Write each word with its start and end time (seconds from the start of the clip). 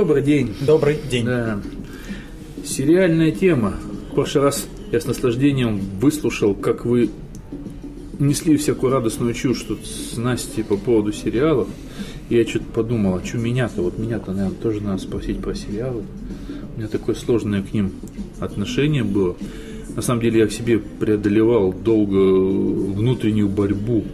добрый 0.00 0.22
день. 0.22 0.54
Добрый 0.62 0.98
день. 1.10 1.26
Да. 1.26 1.60
Сериальная 2.64 3.32
тема. 3.32 3.74
В 4.10 4.14
прошлый 4.14 4.44
раз 4.44 4.66
я 4.92 4.98
с 4.98 5.04
наслаждением 5.04 5.78
выслушал, 6.00 6.54
как 6.54 6.86
вы 6.86 7.10
несли 8.18 8.56
всякую 8.56 8.92
радостную 8.92 9.34
чушь 9.34 9.60
тут 9.60 9.80
с 9.84 10.16
Настей 10.16 10.64
по 10.64 10.78
поводу 10.78 11.12
сериалов. 11.12 11.68
И 12.30 12.36
я 12.36 12.46
что-то 12.46 12.64
подумал, 12.72 13.16
а 13.16 13.22
что 13.22 13.36
меня-то? 13.36 13.82
Вот 13.82 13.98
меня-то, 13.98 14.32
наверное, 14.32 14.56
тоже 14.56 14.80
надо 14.80 15.02
спросить 15.02 15.42
про 15.42 15.54
сериалы. 15.54 16.04
У 16.74 16.78
меня 16.78 16.88
такое 16.88 17.14
сложное 17.14 17.62
к 17.62 17.74
ним 17.74 17.92
отношение 18.38 19.04
было. 19.04 19.36
На 19.94 20.00
самом 20.00 20.22
деле 20.22 20.40
я 20.40 20.46
к 20.46 20.52
себе 20.52 20.78
преодолевал 20.78 21.74
долго 21.74 22.16
внутреннюю 22.16 23.50
борьбу. 23.50 24.04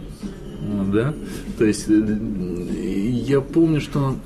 Да? 0.91 1.13
То 1.57 1.63
есть 1.63 1.85
э, 1.87 2.17
я 3.25 3.39
помню, 3.39 3.79
что 3.79 4.17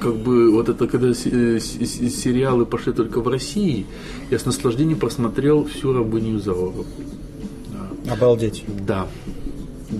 как 0.00 0.16
бы 0.16 0.50
вот 0.50 0.68
это 0.68 0.86
когда 0.86 1.14
сериалы 1.14 2.66
пошли 2.66 2.92
только 2.92 3.20
в 3.20 3.28
России, 3.28 3.86
я 4.30 4.38
с 4.38 4.46
наслаждением 4.46 4.98
просмотрел 4.98 5.64
всю 5.64 5.92
рабыню 5.92 6.38
Изаура. 6.38 6.84
Обалдеть. 8.10 8.64
Да. 8.86 9.06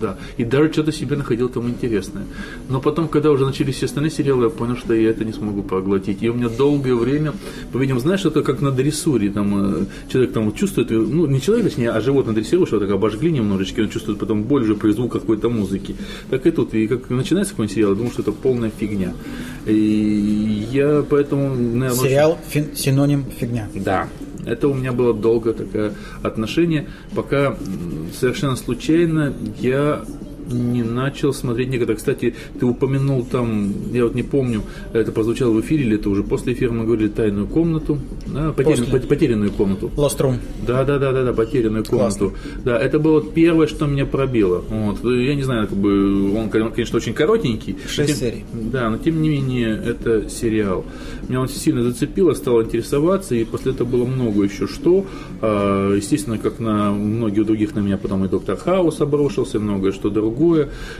Да. 0.01 0.17
И 0.39 0.45
даже 0.45 0.73
что-то 0.73 0.93
себе 0.93 1.17
находил 1.17 1.49
там 1.49 1.69
интересное. 1.69 2.25
Но 2.69 2.81
потом, 2.81 3.09
когда 3.09 3.31
уже 3.31 3.45
начались 3.45 3.77
все 3.77 3.87
остальные 3.87 4.11
сериалы, 4.11 4.45
я 4.45 4.51
понял, 4.51 4.77
что 4.77 4.95
я 4.95 5.11
это 5.11 5.25
не 5.25 5.33
смогу 5.33 5.63
проглотить. 5.63 6.23
И 6.23 6.29
у 6.31 6.35
меня 6.35 6.49
долгое 6.49 6.95
время, 6.95 7.33
по-видимому, 7.73 8.01
знаешь, 8.01 8.25
это 8.25 8.43
как 8.43 8.61
на 8.61 8.71
дрессуре. 8.71 9.31
Там 9.31 9.83
э, 9.83 9.85
человек 10.09 10.33
там 10.33 10.52
чувствует, 10.55 10.91
ну, 10.91 11.27
не 11.27 11.41
человек, 11.41 11.66
точнее, 11.66 11.91
а 11.91 12.01
животное 12.01 12.35
дрессируешь, 12.35 12.71
вот 12.73 12.80
так 12.80 12.91
обожгли 12.91 13.30
немножечко, 13.30 13.80
он 13.80 13.89
чувствует 13.91 14.19
потом 14.19 14.43
боль 14.45 14.63
уже 14.63 14.74
при 14.74 14.93
звуках 14.93 15.21
какой-то 15.23 15.49
музыки. 15.51 15.95
Так 16.30 16.46
и 16.46 16.51
тут. 16.51 16.74
И 16.74 16.87
как 16.87 17.11
начинается 17.11 17.52
какой-нибудь 17.52 17.74
сериал, 17.74 17.91
я 17.91 17.96
думаю, 17.96 18.13
что 18.13 18.23
это 18.23 18.33
полная 18.33 18.71
фигня. 18.71 19.13
И 19.67 20.67
я 20.73 21.05
поэтому, 21.09 21.55
наверное, 21.55 21.91
Сериал 21.91 22.39
фин- 22.52 22.74
синоним 22.74 23.24
фигня. 23.39 23.69
да, 23.74 24.09
это 24.46 24.69
у 24.69 24.74
меня 24.74 24.93
было 24.93 25.15
долго 25.15 25.52
такое 25.52 25.95
отношение, 26.23 26.88
пока 27.15 27.57
совершенно 28.13 28.57
случайно 28.57 29.33
я 29.59 30.05
не 30.51 30.82
начал 30.82 31.32
смотреть 31.32 31.68
некоторые. 31.68 31.96
Кстати, 31.96 32.34
ты 32.59 32.66
упомянул 32.66 33.24
там, 33.24 33.73
я 33.93 34.04
вот 34.04 34.15
не 34.15 34.23
помню, 34.23 34.62
это 34.93 35.12
прозвучало 35.12 35.52
в 35.52 35.60
эфире 35.60 35.84
или 35.84 35.96
это 35.96 36.10
уже 36.10 36.23
после 36.23 36.52
эфира 36.52 36.73
мы 36.73 36.84
говорили 36.84 37.09
тайную 37.09 37.46
комнату, 37.46 37.98
да, 38.26 38.51
потерян- 38.52 38.65
После. 38.65 38.87
пот- 38.87 39.09
потерянную 39.09 39.51
комнату. 39.52 39.90
Lost 39.96 40.18
Room. 40.18 40.37
Да, 40.66 40.84
да, 40.84 40.98
да, 40.98 41.12
да, 41.12 41.24
да, 41.24 41.32
потерянную 41.32 41.84
комнату. 41.84 42.32
Да, 42.65 42.78
это 42.78 42.98
было 42.98 43.23
первое, 43.23 43.66
что 43.66 43.87
меня 43.87 44.06
пробило. 44.06 44.62
Вот. 44.68 45.04
Я 45.04 45.34
не 45.34 45.43
знаю, 45.43 45.68
как 45.68 45.76
бы 45.76 46.34
он, 46.37 46.48
конечно, 46.51 46.96
очень 46.96 47.15
коротенький. 47.15 47.76
Шесть 47.88 48.09
тем- 48.10 48.16
серий. 48.18 48.45
Да, 48.52 48.90
но 48.90 48.98
тем 48.98 49.21
не 49.23 49.28
менее, 49.28 49.80
это 49.84 50.28
сериал. 50.28 50.84
Меня 51.28 51.40
он 51.40 51.48
сильно 51.48 51.82
зацепило, 51.82 52.32
стал 52.34 52.62
интересоваться, 52.62 53.34
и 53.34 53.45
после 53.45 53.73
этого 53.73 53.88
было 53.88 54.04
много 54.04 54.43
еще 54.45 54.66
что. 54.66 55.06
А, 55.40 55.95
Естественно, 55.95 56.38
как 56.38 56.59
на 56.60 56.90
многих 56.93 57.46
других 57.46 57.74
на 57.74 57.80
меня 57.80 57.96
потом 57.96 58.24
и 58.24 58.28
Доктор 58.28 58.56
Хаус 58.56 59.01
обрушился, 59.01 59.59
многое 59.59 59.93
что 59.93 60.10
другое. 60.10 60.40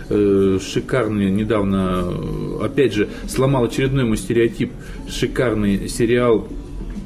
Э, 0.09 0.59
Шикарный, 0.61 1.31
недавно, 1.31 2.05
э, 2.05 2.65
опять 2.65 2.93
же, 2.93 3.09
сломал 3.27 3.65
очередной 3.65 4.05
мой 4.05 4.17
стереотип. 4.17 4.71
Шикарный 5.09 5.89
сериал 5.89 6.47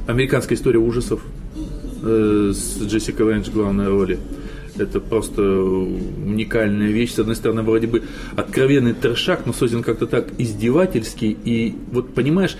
«Американская 0.07 0.59
история 0.59 0.81
ужасов» 0.81 1.21
э, 2.03 2.53
с 2.53 2.83
Джессикой 2.83 3.27
Лэндж 3.27 3.51
в 3.51 3.55
главной 3.55 3.89
роли. 3.89 4.19
Это 4.77 4.99
просто 4.99 5.43
уникальная 5.43 6.89
вещь. 6.89 7.13
С 7.13 7.21
одной 7.21 7.37
стороны, 7.37 7.63
вроде 7.63 7.87
бы 7.87 8.03
откровенный 8.35 8.93
трешак, 8.93 9.47
но 9.47 9.53
создан 9.53 9.85
как-то 9.85 10.07
так 10.09 10.33
издевательский. 10.37 11.37
И 11.45 11.77
вот 11.93 12.13
понимаешь, 12.13 12.57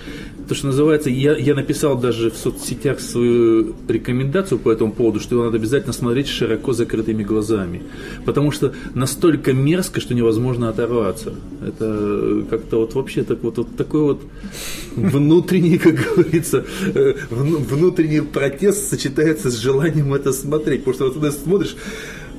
то, 0.47 0.55
что 0.55 0.67
называется, 0.67 1.09
я, 1.09 1.35
я 1.37 1.55
написал 1.55 1.97
даже 1.97 2.29
в 2.29 2.37
соцсетях 2.37 2.99
свою 2.99 3.75
рекомендацию 3.87 4.59
по 4.59 4.71
этому 4.71 4.91
поводу, 4.91 5.19
что 5.19 5.35
его 5.35 5.45
надо 5.45 5.57
обязательно 5.57 5.93
смотреть 5.93 6.27
широко 6.27 6.73
закрытыми 6.73 7.23
глазами. 7.23 7.83
Потому 8.25 8.51
что 8.51 8.73
настолько 8.93 9.53
мерзко, 9.53 10.01
что 10.01 10.13
невозможно 10.13 10.69
оторваться. 10.69 11.33
Это 11.65 12.45
как-то 12.49 12.79
вот 12.79 12.93
вообще 12.93 13.23
так 13.23 13.43
вот, 13.43 13.57
вот 13.57 13.75
такой 13.75 14.01
вот 14.01 14.21
внутренний, 14.95 15.77
как 15.77 15.95
говорится, 15.95 16.65
э, 16.93 17.15
вну- 17.29 17.57
внутренний 17.57 18.21
протест 18.21 18.89
сочетается 18.89 19.49
с 19.49 19.57
желанием 19.57 20.13
это 20.13 20.31
смотреть. 20.31 20.83
Потому 20.83 20.95
что 20.95 21.05
вот 21.05 21.13
когда 21.13 21.31
смотришь, 21.31 21.75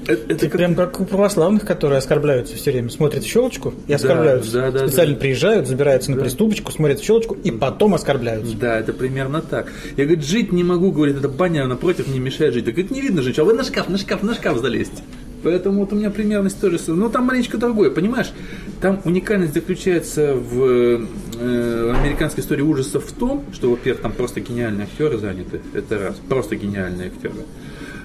это, 0.08 0.32
это 0.32 0.48
как- 0.48 0.52
прям 0.52 0.74
как 0.74 1.00
у 1.00 1.04
православных, 1.04 1.64
которые 1.64 1.98
оскорбляются 1.98 2.56
все 2.56 2.70
время. 2.72 2.90
Смотрят 2.90 3.24
в 3.24 3.26
щелочку 3.26 3.74
и 3.86 3.92
оскорбляются. 3.92 4.52
да, 4.52 4.70
да, 4.70 4.86
Специально 4.88 5.14
да. 5.14 5.20
приезжают, 5.20 5.66
забираются 5.68 6.10
на 6.10 6.16
приступочку, 6.18 6.72
смотрят 6.72 7.00
в 7.00 7.04
щелочку 7.04 7.34
и 7.42 7.50
потом 7.50 7.94
оскорбляются. 7.94 8.56
Да, 8.56 8.78
это 8.78 8.92
примерно 8.92 9.42
так. 9.42 9.72
Я, 9.96 10.04
говорит, 10.04 10.24
жить 10.24 10.52
не 10.52 10.64
могу, 10.64 10.90
говорит, 10.92 11.16
эта 11.16 11.28
баня 11.28 11.66
напротив 11.66 12.08
мне 12.08 12.18
мешает 12.18 12.54
жить. 12.54 12.64
Так 12.64 12.74
говорит, 12.74 12.90
не 12.90 13.00
видно 13.00 13.22
женщин, 13.22 13.42
а 13.42 13.44
вы 13.44 13.54
на 13.54 13.64
шкаф, 13.64 13.88
на 13.88 13.98
шкаф, 13.98 14.22
на 14.22 14.34
шкаф 14.34 14.58
залезьте. 14.58 15.02
Поэтому 15.42 15.80
вот 15.80 15.92
у 15.92 15.96
меня 15.96 16.10
примерно 16.10 16.50
тоже... 16.50 16.78
Ну, 16.88 17.08
там 17.08 17.24
маленечко 17.26 17.56
другое, 17.56 17.90
понимаешь? 17.90 18.32
Там 18.80 19.00
уникальность 19.04 19.54
заключается 19.54 20.34
в 20.34 21.06
э, 21.38 21.94
американской 21.94 22.42
истории 22.42 22.62
ужасов 22.62 23.04
в 23.06 23.12
том, 23.12 23.44
что, 23.52 23.70
во-первых, 23.70 24.02
там 24.02 24.12
просто 24.12 24.40
гениальные 24.40 24.84
актеры 24.84 25.18
заняты. 25.18 25.60
Это 25.72 25.98
раз. 25.98 26.16
Просто 26.28 26.56
гениальные 26.56 27.08
актеры. 27.08 27.34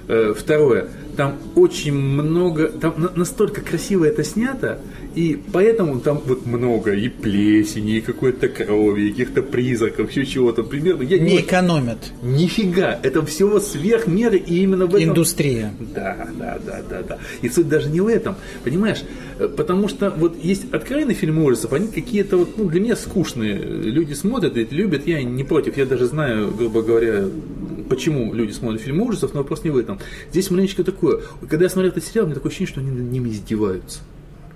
Э, 0.08 0.34
Второе, 0.36 0.88
там 1.16 1.38
очень 1.54 1.94
много, 1.94 2.68
там 2.68 2.94
на- 2.96 3.12
настолько 3.14 3.60
красиво 3.60 4.04
это 4.04 4.24
снято, 4.24 4.78
и 5.14 5.38
поэтому 5.52 6.00
там 6.00 6.20
вот 6.26 6.46
много 6.46 6.92
и 6.94 7.08
плесени, 7.08 7.98
и 7.98 8.00
какой-то 8.00 8.48
крови, 8.48 9.02
и 9.02 9.10
каких-то 9.10 9.42
призраков, 9.42 10.10
еще 10.10 10.24
чего-то. 10.26 10.64
Примерно, 10.64 11.02
я 11.02 11.18
Не 11.18 11.32
не... 11.32 11.40
экономят. 11.40 11.98
Нифига, 12.22 12.98
это 13.02 13.24
всего 13.26 13.60
сверх 13.60 14.06
меры, 14.06 14.38
и 14.38 14.62
именно 14.62 14.86
в 14.86 14.94
этом... 14.94 15.10
Индустрия. 15.10 15.72
Да, 15.94 16.28
да, 16.38 16.58
да, 16.66 16.80
да, 16.88 17.02
да. 17.02 17.18
И 17.42 17.48
суть 17.48 17.68
даже 17.68 17.88
не 17.90 18.00
в 18.00 18.06
этом, 18.08 18.34
понимаешь? 18.64 19.02
Э, 19.38 19.48
Потому 19.48 19.88
что 19.88 20.10
вот 20.10 20.36
есть 20.42 20.72
откровенные 20.72 21.14
фильмы 21.14 21.44
ужасов, 21.44 21.72
они 21.74 21.88
какие-то 21.88 22.38
вот, 22.38 22.56
ну, 22.56 22.64
для 22.68 22.80
меня 22.80 22.96
скучные. 22.96 23.54
Люди 23.58 24.14
смотрят 24.14 24.56
и 24.56 24.64
любят, 24.70 25.06
я 25.06 25.22
не 25.22 25.44
против. 25.44 25.76
Я 25.76 25.84
даже 25.86 26.06
знаю, 26.06 26.50
грубо 26.52 26.82
говоря, 26.82 27.24
почему 27.92 28.32
люди 28.32 28.52
смотрят 28.52 28.80
фильмы 28.80 29.04
ужасов, 29.04 29.34
но 29.34 29.40
вопрос 29.40 29.64
не 29.64 29.70
в 29.70 29.76
этом. 29.76 29.98
Здесь 30.30 30.50
маленечко 30.50 30.82
такое. 30.82 31.20
Когда 31.42 31.66
я 31.66 31.68
смотрел 31.68 31.92
этот 31.92 32.02
сериал, 32.02 32.24
у 32.24 32.28
меня 32.28 32.36
такое 32.36 32.48
ощущение, 32.48 32.72
что 32.72 32.80
они 32.80 32.90
над 32.90 33.12
ними 33.12 33.28
издеваются. 33.28 34.00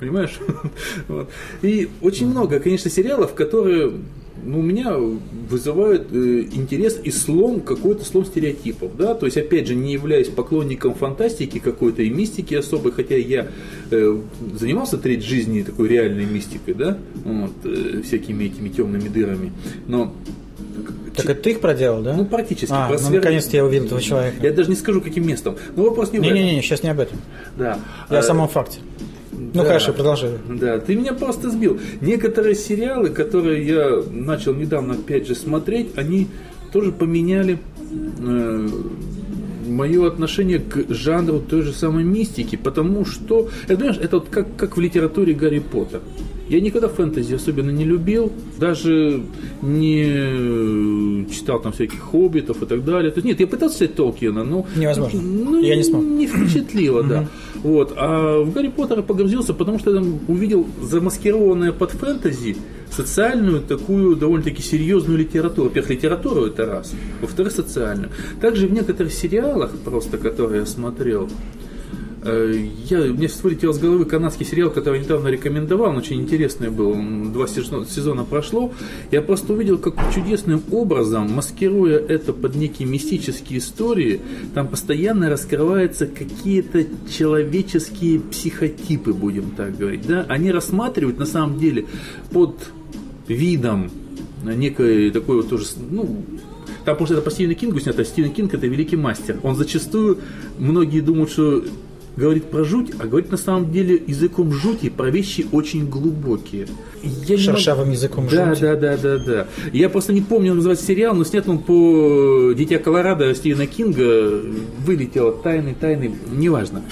Понимаешь? 0.00 0.38
Вот. 1.08 1.28
И 1.62 1.88
очень 2.00 2.28
много, 2.28 2.60
конечно, 2.60 2.90
сериалов, 2.90 3.34
которые 3.34 3.92
ну, 4.42 4.60
у 4.60 4.62
меня 4.62 4.96
вызывают 4.96 6.08
э, 6.12 6.46
интерес 6.52 6.98
и 7.02 7.10
слом, 7.10 7.60
какой-то 7.60 8.04
слом 8.04 8.24
стереотипов, 8.24 8.96
да, 8.96 9.14
то 9.14 9.26
есть, 9.26 9.36
опять 9.36 9.66
же, 9.66 9.74
не 9.74 9.92
являюсь 9.92 10.28
поклонником 10.28 10.94
фантастики 10.94 11.58
какой-то 11.58 12.02
и 12.02 12.10
мистики 12.10 12.54
особой, 12.54 12.92
хотя 12.92 13.16
я 13.16 13.48
э, 13.90 14.18
занимался 14.58 14.98
треть 14.98 15.24
жизни 15.24 15.62
такой 15.62 15.88
реальной 15.88 16.26
мистикой, 16.26 16.74
да, 16.74 16.98
вот, 17.24 17.52
э, 17.64 18.02
всякими 18.04 18.44
этими 18.44 18.68
темными 18.68 19.08
дырами, 19.08 19.52
но 19.86 20.14
Так 21.16 21.26
это 21.26 21.42
ты 21.42 21.50
их 21.50 21.60
проделал, 21.60 22.02
да? 22.02 22.14
ну, 22.14 22.24
практически. 22.24 22.72
А, 22.72 22.88
про 22.88 22.98
ну, 22.98 23.10
наконец-то 23.10 23.56
я 23.56 23.64
увидел 23.64 23.86
этого 23.86 24.00
человека. 24.00 24.36
Я 24.42 24.52
даже 24.52 24.70
не 24.70 24.76
скажу, 24.76 25.00
каким 25.00 25.26
местом. 25.26 25.56
Но 25.74 25.84
вопрос 25.84 26.12
не 26.12 26.18
в 26.18 26.22
этом. 26.22 26.34
Не-не-не, 26.34 26.62
сейчас 26.62 26.82
не 26.82 26.90
об 26.90 27.00
этом. 27.00 27.18
Да. 27.56 27.78
Я 28.10 28.18
о 28.18 28.22
самом 28.22 28.48
факте. 28.48 28.80
Ну 29.32 29.62
да. 29.62 29.64
хорошо, 29.64 29.92
продолжай. 29.92 30.30
Да, 30.48 30.78
ты 30.78 30.96
меня 30.96 31.12
просто 31.12 31.50
сбил. 31.50 31.78
Некоторые 32.00 32.54
сериалы, 32.54 33.10
которые 33.10 33.66
я 33.66 34.02
начал 34.10 34.54
недавно 34.54 34.94
опять 34.94 35.26
же 35.26 35.34
смотреть, 35.34 35.90
они 35.96 36.28
тоже 36.72 36.92
поменяли 36.92 37.58
э, 38.18 38.68
мое 39.66 40.06
отношение 40.06 40.58
к 40.58 40.92
жанру 40.92 41.40
той 41.40 41.62
же 41.62 41.72
самой 41.72 42.04
мистики, 42.04 42.56
потому 42.56 43.04
что, 43.04 43.48
это, 43.64 43.76
знаешь, 43.76 43.98
это 44.00 44.18
вот 44.18 44.28
как, 44.30 44.56
как 44.56 44.76
в 44.76 44.80
литературе 44.80 45.34
Гарри 45.34 45.58
Поттер. 45.58 46.00
Я 46.48 46.60
никогда 46.60 46.88
фэнтези 46.88 47.34
особенно 47.34 47.70
не 47.70 47.84
любил, 47.84 48.32
даже 48.58 49.22
не 49.62 51.26
читал 51.32 51.60
там 51.60 51.72
всяких 51.72 52.00
хоббитов 52.00 52.62
и 52.62 52.66
так 52.66 52.84
далее. 52.84 53.10
То 53.10 53.18
есть, 53.18 53.26
нет, 53.26 53.40
я 53.40 53.46
пытался 53.46 53.80
читать 53.80 53.96
Толкиена, 53.96 54.44
но 54.44 54.66
Невозможно. 54.76 55.20
ну, 55.20 55.62
Я 55.62 55.76
не 55.76 55.82
смог. 55.82 56.04
Не 56.04 56.26
впечатлило, 56.26 57.02
да. 57.02 57.26
Вот. 57.62 57.92
А 57.96 58.42
в 58.42 58.52
Гарри 58.52 58.68
Поттера 58.68 59.02
погрузился, 59.02 59.54
потому 59.54 59.78
что 59.78 59.90
я 59.90 60.00
там 60.00 60.20
увидел 60.28 60.66
замаскированное 60.80 61.72
под 61.72 61.90
фэнтези 61.92 62.56
социальную 62.90 63.60
такую 63.60 64.16
довольно-таки 64.16 64.62
серьезную 64.62 65.18
литературу. 65.18 65.68
Во-первых, 65.68 65.90
литературу 65.90 66.46
это 66.46 66.66
раз. 66.66 66.94
Во-вторых, 67.20 67.52
социальную. 67.52 68.10
Также 68.40 68.66
в 68.66 68.72
некоторых 68.72 69.12
сериалах, 69.12 69.72
просто 69.84 70.18
которые 70.18 70.60
я 70.60 70.66
смотрел, 70.66 71.24
э, 71.24 71.65
я, 72.88 72.98
мне 73.12 73.28
вылетел 73.42 73.72
с 73.72 73.78
головы 73.78 74.04
канадский 74.04 74.46
сериал, 74.46 74.70
который 74.70 74.98
я 74.98 75.04
недавно 75.04 75.28
рекомендовал, 75.28 75.90
он 75.90 75.98
очень 75.98 76.20
интересный 76.20 76.70
был, 76.70 76.94
два 77.32 77.46
сезона, 77.46 78.24
прошло. 78.24 78.72
Я 79.10 79.22
просто 79.22 79.52
увидел, 79.52 79.78
как 79.78 79.94
чудесным 80.14 80.62
образом, 80.70 81.30
маскируя 81.32 81.98
это 81.98 82.32
под 82.32 82.54
некие 82.54 82.88
мистические 82.88 83.58
истории, 83.58 84.20
там 84.54 84.68
постоянно 84.68 85.30
раскрываются 85.30 86.06
какие-то 86.06 86.84
человеческие 87.10 88.20
психотипы, 88.20 89.12
будем 89.12 89.50
так 89.50 89.76
говорить. 89.76 90.06
Да? 90.06 90.26
Они 90.28 90.50
рассматривают 90.50 91.18
на 91.18 91.26
самом 91.26 91.58
деле 91.58 91.86
под 92.32 92.56
видом 93.28 93.90
некое 94.42 95.10
такое 95.10 95.38
вот 95.38 95.48
тоже, 95.48 95.66
ну, 95.90 96.24
там, 96.84 96.94
потому 96.94 97.06
что 97.06 97.14
это 97.14 97.22
по 97.22 97.32
Стивену 97.32 97.54
Кингу 97.56 97.80
снято, 97.80 98.02
а 98.02 98.04
Стивен 98.04 98.30
Кинг 98.30 98.54
это 98.54 98.68
великий 98.68 98.96
мастер. 98.96 99.40
Он 99.42 99.56
зачастую, 99.56 100.18
многие 100.56 101.00
думают, 101.00 101.32
что 101.32 101.64
говорит 102.16 102.44
про 102.46 102.64
жуть, 102.64 102.92
а 102.98 103.06
говорит 103.06 103.30
на 103.30 103.36
самом 103.36 103.70
деле 103.70 104.00
языком 104.06 104.52
жути 104.52 104.88
про 104.88 105.10
вещи 105.10 105.46
очень 105.52 105.88
глубокие. 105.88 106.66
Я 107.02 107.38
Шершавым 107.38 107.86
могу... 107.86 107.92
языком 107.92 108.28
да, 108.30 108.54
жути. 108.54 108.62
Да, 108.62 108.76
да, 108.76 108.96
да, 108.96 109.18
да. 109.18 109.46
Я 109.72 109.88
просто 109.88 110.12
не 110.12 110.22
помню, 110.22 110.52
он 110.52 110.56
называется 110.56 110.86
сериал, 110.86 111.14
но 111.14 111.24
снят 111.24 111.48
он 111.48 111.58
по 111.58 112.52
«Дитя 112.56 112.78
Колорадо» 112.78 113.34
Стивена 113.34 113.66
Кинга. 113.66 114.42
Вылетело 114.84 115.32
тайны, 115.32 115.76
тайны, 115.78 116.14
неважно. 116.32 116.82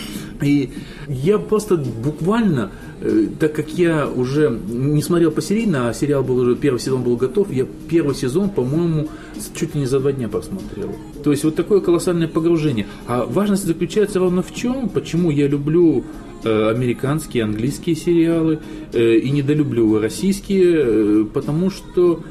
И 0.42 0.70
я 1.08 1.38
просто 1.38 1.76
буквально 1.76 2.70
Э, 3.04 3.26
так 3.38 3.52
как 3.54 3.68
я 3.78 4.08
уже 4.08 4.58
не 4.68 5.02
смотрел 5.02 5.30
посерийно, 5.30 5.90
а 5.90 5.94
сериал 5.94 6.24
был 6.24 6.38
уже, 6.38 6.56
первый 6.56 6.78
сезон 6.78 7.02
был 7.02 7.16
готов, 7.16 7.52
я 7.52 7.66
первый 7.88 8.14
сезон, 8.14 8.48
по-моему, 8.48 9.08
чуть 9.54 9.74
ли 9.74 9.82
не 9.82 9.86
за 9.86 10.00
два 10.00 10.12
дня 10.12 10.28
посмотрел. 10.28 10.94
То 11.22 11.30
есть 11.30 11.44
вот 11.44 11.54
такое 11.54 11.80
колоссальное 11.80 12.28
погружение. 12.28 12.86
А 13.06 13.26
важность 13.26 13.66
заключается 13.66 14.20
ровно 14.20 14.42
в 14.42 14.54
чем, 14.54 14.88
почему 14.88 15.30
я 15.30 15.46
люблю 15.48 16.02
э, 16.44 16.70
американские, 16.70 17.44
английские 17.44 17.94
сериалы 17.94 18.60
э, 18.94 19.16
и 19.16 19.30
недолюблю 19.30 20.00
российские, 20.00 21.26
потому 21.26 21.70
что 21.70 22.22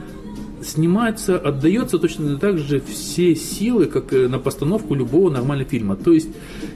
снимается, 0.63 1.38
отдается 1.38 2.00
точно 2.00 2.38
так 2.38 2.57
же 2.57 2.81
все 2.81 3.36
силы, 3.36 3.86
как 3.86 4.12
на 4.12 4.39
постановку 4.39 4.95
любого 4.95 5.30
нормального 5.30 5.69
фильма. 5.69 5.95
То 5.95 6.13
есть, 6.13 6.30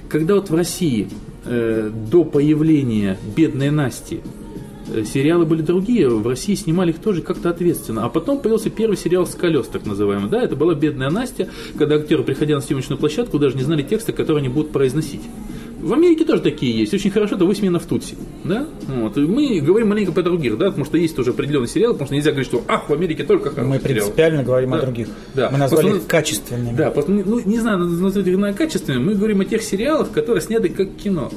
когда 0.10 0.36
вот 0.36 0.50
в 0.50 0.56
России 0.56 1.08
э, 1.46 1.90
до 2.12 2.24
появления 2.24 3.18
«Бедной 3.36 3.72
Насти» 3.72 4.22
э, 4.94 5.04
сериалы 5.04 5.46
были 5.46 5.62
другие, 5.62 6.10
в 6.10 6.28
России 6.28 6.56
снимали 6.56 6.92
их 6.92 7.00
тоже 7.00 7.22
как-то 7.22 7.50
ответственно. 7.50 8.06
А 8.06 8.10
потом 8.10 8.40
появился 8.40 8.70
первый 8.70 8.98
сериал 8.98 9.26
«С 9.26 9.36
колес», 9.36 9.68
так 9.68 9.86
называемый. 9.86 10.30
Да, 10.30 10.42
это 10.42 10.56
была 10.56 10.74
«Бедная 10.74 11.10
Настя», 11.10 11.50
когда 11.78 11.96
актеры, 11.96 12.24
приходя 12.24 12.56
на 12.56 12.62
съемочную 12.62 13.00
площадку, 13.00 13.40
даже 13.40 13.56
не 13.56 13.64
знали 13.64 13.84
текста, 13.84 14.14
который 14.14 14.40
они 14.40 14.50
будут 14.50 14.72
произносить. 14.72 15.22
В 15.80 15.94
Америке 15.94 16.26
тоже 16.26 16.42
такие 16.42 16.78
есть. 16.78 16.94
Очень 16.94 17.12
хорошо, 17.12 17.36
это 17.36 17.46
«Восьмина 17.46 17.80
в 17.80 17.86
Тутси». 17.86 18.16
Да? 18.44 18.66
Вот. 18.88 19.18
И 19.18 19.22
мы 19.22 19.60
говорим 19.60 19.90
маленько 19.90 20.12
про 20.12 20.24
других, 20.24 20.58
да, 20.58 20.68
потому 20.68 20.86
что 20.86 20.98
есть 20.98 21.16
тоже 21.16 21.32
определенный 21.32 21.68
сериал, 21.68 21.94
потому 21.94 22.08
что 22.08 22.16
нельзя 22.16 22.32
говорить, 22.32 22.48
что 22.48 22.64
ах, 22.68 22.90
в 22.90 22.94
Америке 22.94 23.24
только 23.24 23.52
хороший 23.52 23.70
Мы 23.70 23.80
принципиально 23.80 24.40
сериал. 24.40 24.46
говорим 24.46 24.72
да. 24.72 24.78
о 24.78 24.82
других. 24.82 25.08
Да. 25.36 25.50
Мы 25.52 25.58
назвали 25.58 25.90
просто, 25.90 26.04
их 26.04 26.08
качественными. 26.08 26.76
Да, 26.76 26.92
просто, 26.92 27.12
ну, 27.12 27.42
не 27.46 27.60
знаю, 27.60 27.80
назвать 27.80 28.28
их 28.28 28.56
качественными, 28.56 29.04
мы 29.04 29.14
говорим 29.16 29.42
о 29.42 29.46
тех 29.46 29.62
сериалах, 29.62 30.12
которые 30.12 30.42
сняты 30.42 30.70
как 30.70 30.90
кино 30.96 31.32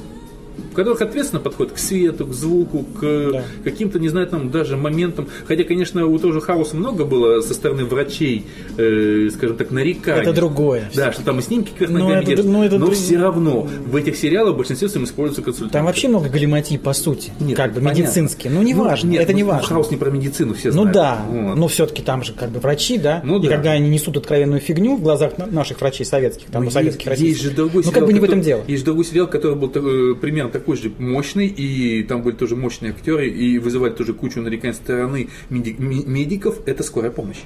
которых 0.74 1.00
ответственно 1.02 1.40
подходит 1.40 1.72
к 1.72 1.78
свету, 1.78 2.26
к 2.26 2.32
звуку, 2.32 2.84
к 2.98 3.30
да. 3.32 3.44
каким-то, 3.64 3.98
не 3.98 4.08
знаю, 4.08 4.26
там 4.26 4.50
даже 4.50 4.76
моментам. 4.76 5.28
Хотя, 5.46 5.64
конечно, 5.64 6.06
у 6.06 6.18
того 6.18 6.32
же 6.32 6.40
хаоса 6.40 6.76
много 6.76 7.04
было 7.04 7.40
со 7.40 7.54
стороны 7.54 7.84
врачей, 7.84 8.46
э, 8.76 9.28
скажем 9.32 9.56
так, 9.56 9.70
нареканий. 9.70 10.22
Это 10.22 10.32
другое. 10.32 10.90
Да, 10.94 11.12
что 11.12 11.22
там 11.24 11.38
и 11.38 11.42
снимки 11.42 11.72
как 11.78 11.88
но, 11.88 12.12
это, 12.12 12.42
но, 12.42 12.64
это 12.64 12.78
но 12.78 12.86
друг... 12.86 12.96
все 12.96 13.18
равно 13.18 13.68
в 13.86 13.96
этих 13.96 14.16
сериалах 14.16 14.56
своем 14.90 15.04
используются 15.04 15.42
консультанты. 15.42 15.72
Там 15.72 15.86
вообще 15.86 16.08
много 16.08 16.28
галиматии, 16.28 16.76
по 16.76 16.92
сути, 16.92 17.32
Нет, 17.40 17.56
как 17.56 17.72
бы 17.72 17.80
медицинские. 17.80 18.52
Ну, 18.52 18.62
не 18.62 18.74
ну, 18.74 18.84
важно, 18.84 19.08
нет, 19.08 19.22
это 19.22 19.32
не 19.32 19.42
ну, 19.42 19.50
важно. 19.50 19.68
Хаос 19.68 19.90
не 19.90 19.96
про 19.96 20.10
медицину, 20.10 20.54
все 20.54 20.68
ну 20.68 20.82
знают. 20.82 20.88
Ну 20.88 20.94
да, 20.94 21.24
вот. 21.28 21.56
но 21.56 21.68
все-таки 21.68 22.02
там 22.02 22.22
же 22.22 22.32
как 22.32 22.50
бы 22.50 22.60
врачи, 22.60 22.98
да, 22.98 23.20
ну, 23.24 23.38
и 23.38 23.46
да. 23.46 23.54
когда 23.54 23.72
они 23.72 23.88
несут 23.88 24.16
откровенную 24.16 24.60
фигню 24.60 24.96
в 24.96 25.02
глазах 25.02 25.32
наших 25.38 25.80
врачей 25.80 26.06
советских, 26.06 26.46
там, 26.46 26.64
ну, 26.64 26.70
советских, 26.70 27.06
есть, 27.06 27.10
российских. 27.10 27.42
Есть 27.42 27.50
же 27.50 27.56
другой 27.56 27.82
ну, 27.84 27.92
как 27.92 28.06
бы 28.06 28.12
не 28.12 28.20
в 28.20 28.24
этом 28.24 28.40
дело. 28.40 28.62
Есть 28.66 28.84
другой 28.84 29.04
сериал, 29.04 29.26
который 29.26 29.56
был 29.56 29.70
э, 29.74 30.14
примерно 30.14 30.50
такой 30.60 30.76
же 30.76 30.92
мощный, 30.98 31.46
и 31.46 32.02
там 32.02 32.22
были 32.22 32.36
тоже 32.36 32.54
мощные 32.54 32.92
актеры, 32.92 33.28
и 33.28 33.58
вызывали 33.58 33.92
тоже 33.92 34.12
кучу 34.12 34.40
нареканий 34.40 34.74
стороны 34.74 35.28
медиков, 35.48 36.58
это 36.66 36.82
скорая 36.82 37.10
помощь. 37.10 37.40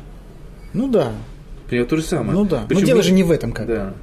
Ну 0.72 0.88
да. 0.88 1.12
Примерно 1.68 1.88
то 1.88 1.96
же 1.96 2.02
самое. 2.02 2.32
Ну 2.32 2.44
да. 2.44 2.64
Причем 2.68 2.82
Но 2.82 2.86
дело 2.86 3.02
же 3.02 3.12
не 3.12 3.22
в 3.22 3.30
этом 3.30 3.52
как 3.52 3.66
Да. 3.66 3.94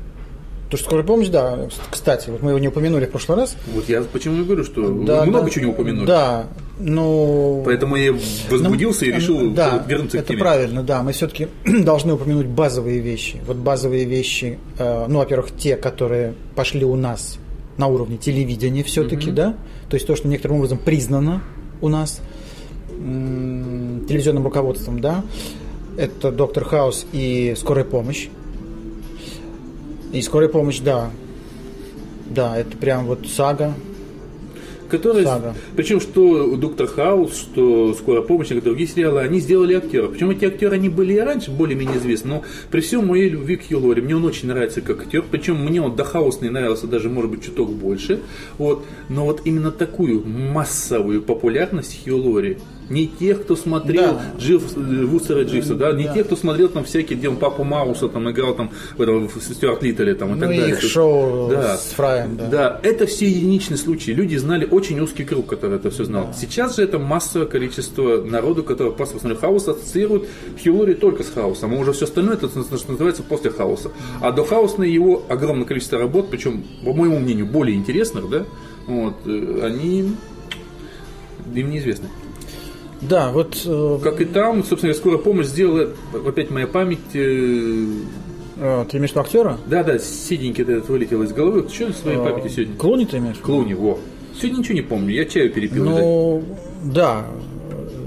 То, 0.70 0.78
что 0.78 0.86
скорая 0.86 1.06
помощь, 1.06 1.28
да, 1.28 1.68
кстати, 1.90 2.30
вот 2.30 2.42
мы 2.42 2.52
его 2.52 2.60
не 2.60 2.70
упомянули 2.70 3.06
в 3.06 3.10
прошлый 3.10 3.38
раз. 3.40 3.58
Вот 3.74 3.90
я 3.90 4.02
почему 4.04 4.42
и 4.42 4.46
говорю, 4.46 4.64
что 4.64 5.04
да, 5.04 5.26
много 5.26 5.44
да, 5.44 5.50
чего 5.50 5.66
не 5.66 5.72
упомянули. 5.72 6.06
Да, 6.06 6.48
но... 6.80 7.62
Поэтому 7.66 7.98
я 7.98 8.14
возбудился 8.50 9.04
ну, 9.04 9.12
и 9.12 9.14
решил 9.14 9.52
да, 9.52 9.84
вернуться 9.86 10.20
к 10.20 10.26
теме. 10.26 10.38
это 10.38 10.42
правильно, 10.42 10.82
да. 10.82 11.04
Мы 11.04 11.12
все-таки 11.12 11.50
должны 11.66 12.14
упомянуть 12.14 12.48
базовые 12.48 13.00
вещи. 13.00 13.42
Вот 13.46 13.58
базовые 13.58 14.06
вещи, 14.06 14.60
э, 14.78 15.06
ну, 15.10 15.20
во-первых, 15.20 15.52
те, 15.58 15.76
которые 15.76 16.36
пошли 16.56 16.86
у 16.86 16.96
нас 16.96 17.38
на 17.78 17.88
уровне 17.88 18.18
телевидения 18.18 18.84
все-таки, 18.84 19.30
mm-hmm. 19.30 19.34
да, 19.34 19.56
то 19.90 19.96
есть 19.96 20.08
то, 20.08 20.16
что 20.16 20.28
некоторым 20.28 20.58
образом 20.58 20.78
признано 20.78 21.42
у 21.82 21.90
нас 21.90 22.22
м- 22.90 24.06
телевизионным 24.08 24.44
руководством, 24.44 25.00
да, 25.00 25.24
это 25.98 26.32
Доктор 26.32 26.66
Хаус 26.66 27.06
и 27.12 27.54
Скорая 27.58 27.86
помощь. 27.86 28.30
И 30.14 30.22
Скорая 30.22 30.50
помощь, 30.50 30.80
да, 30.80 31.10
да, 32.30 32.58
это 32.58 32.78
прям 32.78 33.06
вот 33.06 33.28
сага, 33.28 33.74
которые, 34.92 35.26
Сага. 35.26 35.56
причем 35.76 36.00
что 36.00 36.56
Доктор 36.56 36.88
Хаус, 36.88 37.36
что 37.36 37.94
Скорая 37.94 38.22
помощь, 38.22 38.52
и 38.52 38.62
другие 38.62 38.88
сериалы, 38.88 39.22
они 39.22 39.40
сделали 39.40 39.74
актеров. 39.74 40.12
Причем 40.12 40.30
эти 40.30 40.46
актеры, 40.46 40.76
они 40.76 40.90
были 40.90 41.14
и 41.14 41.20
раньше 41.20 41.52
более-менее 41.52 41.98
известны, 41.98 42.30
но 42.32 42.44
при 42.70 42.82
всем 42.82 43.08
моей 43.08 43.30
любви 43.30 43.56
к 43.56 43.68
Хью 43.68 43.80
Лори, 43.80 44.02
мне 44.02 44.16
он 44.16 44.26
очень 44.26 44.48
нравится 44.48 44.82
как 44.82 45.02
актер, 45.02 45.24
причем 45.30 45.64
мне 45.64 45.82
он 45.82 45.96
до 45.96 46.04
Хаусный 46.04 46.50
нравился 46.50 46.88
даже, 46.88 47.10
может 47.10 47.32
быть, 47.32 47.44
чуток 47.44 47.72
больше, 47.72 48.22
вот, 48.58 48.86
но 49.10 49.26
вот 49.26 49.42
именно 49.46 49.72
такую 49.72 50.26
массовую 50.26 51.22
популярность 51.22 52.00
Хью 52.04 52.18
Лори 52.18 52.58
не 52.92 53.08
тех, 53.08 53.44
кто 53.44 53.56
смотрел 53.56 54.14
да. 54.14 54.22
Джив, 54.38 54.64
Вустера 54.76 55.44
Дживса, 55.44 55.76
да, 55.76 55.92
не 55.94 56.06
да. 56.06 56.14
тех, 56.14 56.26
кто 56.28 56.36
смотрел 56.36 56.70
там 56.70 56.84
всякие, 56.84 57.18
где 57.18 57.30
он 57.30 57.38
Папу 57.38 57.64
Мауса 57.64 58.10
там 58.10 58.30
играл 58.30 58.54
там 58.54 58.72
в 58.98 59.02
этом 59.02 59.28
в 59.28 59.42
Стюарт 59.42 59.84
Литтеле 59.84 60.14
там 60.14 60.32
и 60.32 60.34
ну, 60.36 60.40
так 60.40 60.50
далее. 60.50 60.70
их 60.70 60.82
шоу 60.82 61.50
да. 61.50 61.78
с 61.78 61.92
Фраем, 61.96 62.38
да. 62.38 62.48
Да, 62.48 62.80
это 62.84 63.06
все 63.06 63.28
единичные 63.28 63.78
случаи. 63.78 64.12
Люди 64.12 64.36
знали 64.36 64.68
очень 64.70 65.00
узкий 65.00 65.24
круг, 65.24 65.48
который 65.48 65.78
это 65.78 65.90
все 65.90 66.04
знал. 66.04 66.28
Да. 66.28 66.34
Сейчас 66.34 66.76
же 66.76 66.84
это 66.84 67.00
массовое 67.00 67.48
количество 67.48 68.22
народу, 68.22 68.64
который 68.64 68.92
просто 68.92 69.16
посмотрел 69.16 69.40
хаос, 69.40 69.68
ассоциирует 69.68 70.28
Хьюлори 70.62 70.94
только 70.94 71.24
с 71.24 71.30
хаосом. 71.30 71.74
А 71.74 71.78
уже 71.78 71.94
все 71.94 72.06
остальное 72.06 72.36
это 72.36 72.50
называется 72.56 73.24
после 73.24 73.52
хаоса. 73.52 73.92
А 74.20 74.32
до 74.32 74.44
хаоса 74.44 74.82
его 74.84 75.24
огромное 75.30 75.66
количество 75.66 76.00
работ, 76.00 76.30
причем, 76.30 76.64
по 76.84 76.94
моему 76.94 77.20
мнению, 77.20 77.46
более 77.46 77.76
интересных, 77.76 78.30
да, 78.30 78.46
вот, 78.88 79.16
э, 79.26 79.60
они 79.64 80.00
им 80.00 81.70
неизвестны. 81.70 82.08
Да, 83.02 83.32
вот... 83.32 83.58
Э, 83.66 84.00
как 84.04 84.22
и 84.22 84.26
там, 84.26 84.64
собственно, 84.64 84.94
скорая 84.94 85.18
помощь 85.18 85.48
сделала, 85.48 85.90
опять 86.26 86.52
моя 86.52 86.68
память... 86.68 87.00
Э, 87.14 87.86
а, 88.64 88.86
ты 88.86 88.98
имеешь 88.98 89.12
в 89.12 89.14
виду 89.14 89.22
актера? 89.22 89.58
Да, 89.66 89.84
да, 89.84 89.98
седенький 89.98 90.64
этот 90.64 90.88
вылетел 90.88 91.24
из 91.24 91.34
головы. 91.34 91.68
Что 91.68 91.92
с 91.92 92.06
моей 92.06 92.20
а, 92.20 92.24
памяти 92.24 92.54
сегодня? 92.54 92.76
Клуни 92.76 93.06
ты 93.06 93.18
имеешь? 93.18 93.38
Клуни, 93.38 93.74
во. 93.74 93.98
Сегодня 94.40 94.60
ничего 94.60 94.76
не 94.76 94.82
помню, 94.82 95.14
я 95.16 95.26
чаю 95.26 95.52
перепил. 95.52 95.84
Ну, 95.84 96.44
да. 96.84 97.26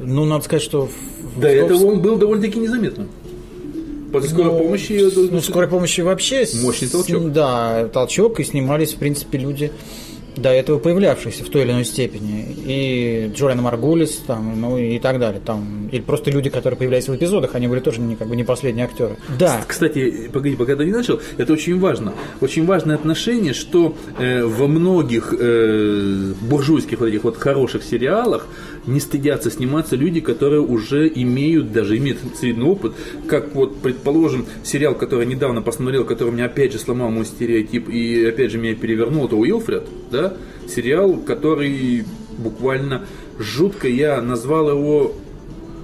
Ну, 0.04 0.24
надо 0.24 0.44
сказать, 0.44 0.62
что... 0.62 0.88
Да, 1.36 1.50
это 1.50 1.74
он 1.74 2.00
был 2.00 2.16
довольно-таки 2.16 2.60
незаметно. 2.60 3.08
После 4.12 4.30
скорой 4.30 4.52
ну, 4.52 4.58
помощи... 4.58 5.30
Ну, 5.32 5.40
скорой 5.40 5.68
помощи 5.68 6.02
вообще... 6.02 6.46
Мощный 6.62 6.88
толчок. 6.88 7.32
Да, 7.32 7.88
толчок, 7.88 8.38
и 8.38 8.44
снимались, 8.44 8.92
в 8.92 8.98
принципе, 8.98 9.38
люди 9.38 9.72
до 10.36 10.50
этого 10.50 10.78
появлявшихся 10.78 11.44
в 11.44 11.48
той 11.48 11.62
или 11.62 11.72
иной 11.72 11.84
степени. 11.84 12.46
И 12.66 13.30
Джориан 13.34 13.62
Маргулис, 13.62 14.22
там, 14.26 14.60
ну 14.60 14.78
и 14.78 14.98
так 14.98 15.18
далее. 15.18 15.40
Там, 15.44 15.88
или 15.90 16.00
просто 16.00 16.30
люди, 16.30 16.50
которые 16.50 16.76
появлялись 16.78 17.08
в 17.08 17.14
эпизодах, 17.14 17.54
они 17.54 17.68
были 17.68 17.80
тоже 17.80 18.00
не, 18.00 18.16
как 18.16 18.28
бы 18.28 18.36
не 18.36 18.44
последние 18.44 18.86
актеры. 18.86 19.16
Да. 19.38 19.60
Кстати, 19.66 20.28
погоди, 20.32 20.56
пока 20.56 20.76
ты 20.76 20.84
не 20.84 20.92
начал, 20.92 21.20
это 21.36 21.52
очень 21.52 21.78
важно. 21.78 22.14
Очень 22.40 22.66
важное 22.66 22.96
отношение, 22.96 23.54
что 23.54 23.94
э, 24.18 24.44
во 24.44 24.66
многих 24.66 25.34
э, 25.38 26.32
буржуйских 26.42 27.00
вот 27.00 27.06
этих 27.06 27.24
вот 27.24 27.36
хороших 27.36 27.82
сериалах 27.84 28.46
не 28.86 29.00
стыдятся 29.00 29.50
сниматься 29.50 29.96
люди, 29.96 30.20
которые 30.20 30.60
уже 30.60 31.10
имеют, 31.14 31.72
даже 31.72 31.96
имеют 31.96 32.18
средний 32.36 32.64
опыт, 32.64 32.92
как 33.28 33.54
вот, 33.54 33.76
предположим, 33.78 34.46
сериал, 34.62 34.94
который 34.94 35.24
я 35.24 35.30
недавно 35.30 35.62
посмотрел, 35.62 36.04
который 36.04 36.32
меня 36.32 36.46
опять 36.46 36.72
же 36.72 36.78
сломал 36.78 37.10
мой 37.10 37.24
стереотип 37.24 37.88
и 37.88 38.24
опять 38.26 38.50
же 38.50 38.58
меня 38.58 38.74
перевернул, 38.74 39.26
это 39.26 39.36
Уилфред, 39.36 39.84
да, 40.10 40.23
сериал, 40.68 41.16
который 41.18 42.04
буквально 42.38 43.06
жутко, 43.38 43.88
я 43.88 44.20
назвал 44.20 44.70
его 44.70 45.14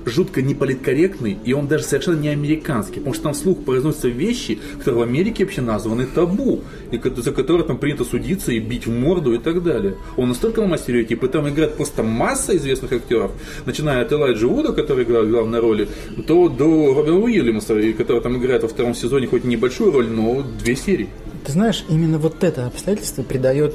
жутко 0.07 0.43
неполиткорректный, 0.43 1.39
и 1.45 1.53
он 1.53 1.69
даже 1.69 1.85
совершенно 1.85 2.19
не 2.19 2.29
американский, 2.29 3.01
потому 3.01 3.15
что 3.15 3.23
там 3.25 3.33
вслух 3.35 3.65
произносятся 3.65 4.09
вещи, 4.09 4.59
которые 4.79 5.05
в 5.05 5.09
Америке 5.09 5.45
вообще 5.45 5.61
названы 5.61 6.07
табу, 6.07 6.61
и 6.91 7.01
за 7.17 7.33
которые 7.33 7.67
там 7.67 7.79
принято 7.79 8.05
судиться 8.05 8.53
и 8.53 8.59
бить 8.59 8.87
в 8.87 8.91
морду 8.91 9.35
и 9.35 9.39
так 9.39 9.63
далее. 9.63 9.97
Он 10.17 10.29
настолько 10.29 10.61
ломает 10.61 10.81
стереотипы, 10.81 11.29
там 11.29 11.49
играет 11.49 11.75
просто 11.77 12.03
масса 12.03 12.57
известных 12.57 12.93
актеров, 12.93 13.33
начиная 13.67 14.03
от 14.03 14.13
Элайджа 14.13 14.47
Вуда, 14.47 14.73
который 14.73 15.05
играл 15.05 15.27
главной 15.27 15.61
роли, 15.61 15.89
то 16.27 16.49
до 16.49 16.95
Робина 16.95 17.19
Уильямса, 17.19 17.75
который 17.93 18.23
там 18.23 18.37
играет 18.39 18.63
во 18.63 18.69
втором 18.69 18.95
сезоне 18.95 19.27
хоть 19.27 19.45
небольшую 19.45 19.93
роль, 19.93 20.09
но 20.09 20.43
две 20.63 20.77
серии. 20.77 21.09
Ты 21.45 21.53
знаешь, 21.53 21.85
именно 21.89 22.19
вот 22.19 22.43
это 22.45 22.67
обстоятельство 22.67 23.23
придает 23.23 23.75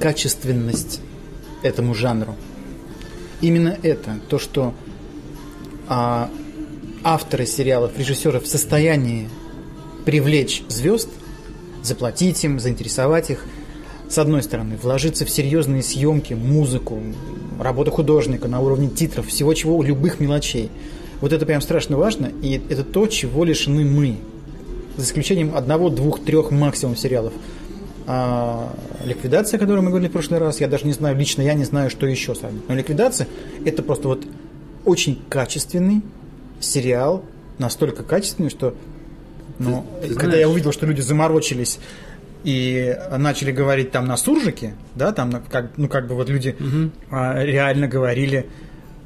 качественность 0.00 1.00
этому 1.62 1.94
жанру. 1.94 2.34
Именно 3.40 3.78
это, 3.82 4.18
то, 4.28 4.38
что 4.38 4.74
а, 5.88 6.30
авторы 7.02 7.46
сериалов, 7.46 7.98
режиссеры 7.98 8.40
в 8.40 8.46
состоянии 8.46 9.28
привлечь 10.04 10.62
звезд, 10.68 11.08
заплатить 11.82 12.42
им, 12.44 12.58
заинтересовать 12.58 13.30
их, 13.30 13.44
с 14.08 14.18
одной 14.18 14.42
стороны, 14.42 14.78
вложиться 14.80 15.24
в 15.24 15.30
серьезные 15.30 15.82
съемки, 15.82 16.34
музыку, 16.34 17.00
работу 17.60 17.90
художника 17.90 18.48
на 18.48 18.60
уровне 18.60 18.88
титров, 18.88 19.26
всего 19.26 19.52
чего, 19.54 19.82
любых 19.82 20.20
мелочей. 20.20 20.70
Вот 21.20 21.32
это 21.32 21.44
прям 21.46 21.60
страшно 21.60 21.96
важно, 21.96 22.30
и 22.42 22.60
это 22.68 22.84
то, 22.84 23.06
чего 23.06 23.44
лишены 23.44 23.84
мы. 23.84 24.16
За 24.96 25.04
исключением 25.04 25.56
одного, 25.56 25.90
двух, 25.90 26.24
трех 26.24 26.50
максимум 26.50 26.96
сериалов. 26.96 27.32
А, 28.08 28.72
ликвидация, 29.04 29.58
о 29.58 29.60
которой 29.60 29.80
мы 29.80 29.88
говорили 29.88 30.08
в 30.08 30.12
прошлый 30.12 30.38
раз, 30.38 30.60
я 30.60 30.68
даже 30.68 30.86
не 30.86 30.92
знаю, 30.92 31.16
лично 31.16 31.42
я 31.42 31.54
не 31.54 31.64
знаю, 31.64 31.90
что 31.90 32.06
еще 32.06 32.34
сравнить. 32.34 32.68
Но 32.68 32.74
ликвидация 32.74 33.26
это 33.64 33.82
просто 33.82 34.08
вот 34.08 34.24
очень 34.84 35.20
качественный 35.28 36.02
сериал, 36.60 37.24
настолько 37.58 38.04
качественный, 38.04 38.50
что 38.50 38.74
ну, 39.58 39.84
ты, 40.00 40.08
ты 40.08 40.14
когда 40.14 40.26
знаешь... 40.26 40.40
я 40.40 40.48
увидел, 40.48 40.72
что 40.72 40.86
люди 40.86 41.00
заморочились 41.00 41.80
и 42.44 42.96
начали 43.16 43.50
говорить 43.50 43.90
там 43.90 44.06
на 44.06 44.16
суржике, 44.16 44.74
да, 44.94 45.12
там 45.12 45.42
как, 45.50 45.76
ну 45.76 45.88
как 45.88 46.06
бы 46.06 46.14
вот 46.14 46.28
люди 46.28 46.54
угу. 46.60 46.90
а, 47.10 47.42
реально 47.42 47.88
говорили 47.88 48.46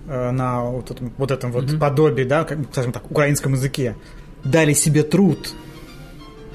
а, 0.07 0.31
на 0.31 0.65
вот 0.65 0.91
этом 0.91 1.13
вот, 1.17 1.31
этом 1.31 1.53
вот 1.53 1.71
угу. 1.71 1.79
подобии, 1.79 2.25
да, 2.25 2.45
как, 2.45 2.59
скажем 2.73 2.93
так, 2.93 3.11
украинском 3.11 3.55
языке, 3.55 3.97
дали 4.45 4.75
себе 4.75 5.05
труд 5.05 5.55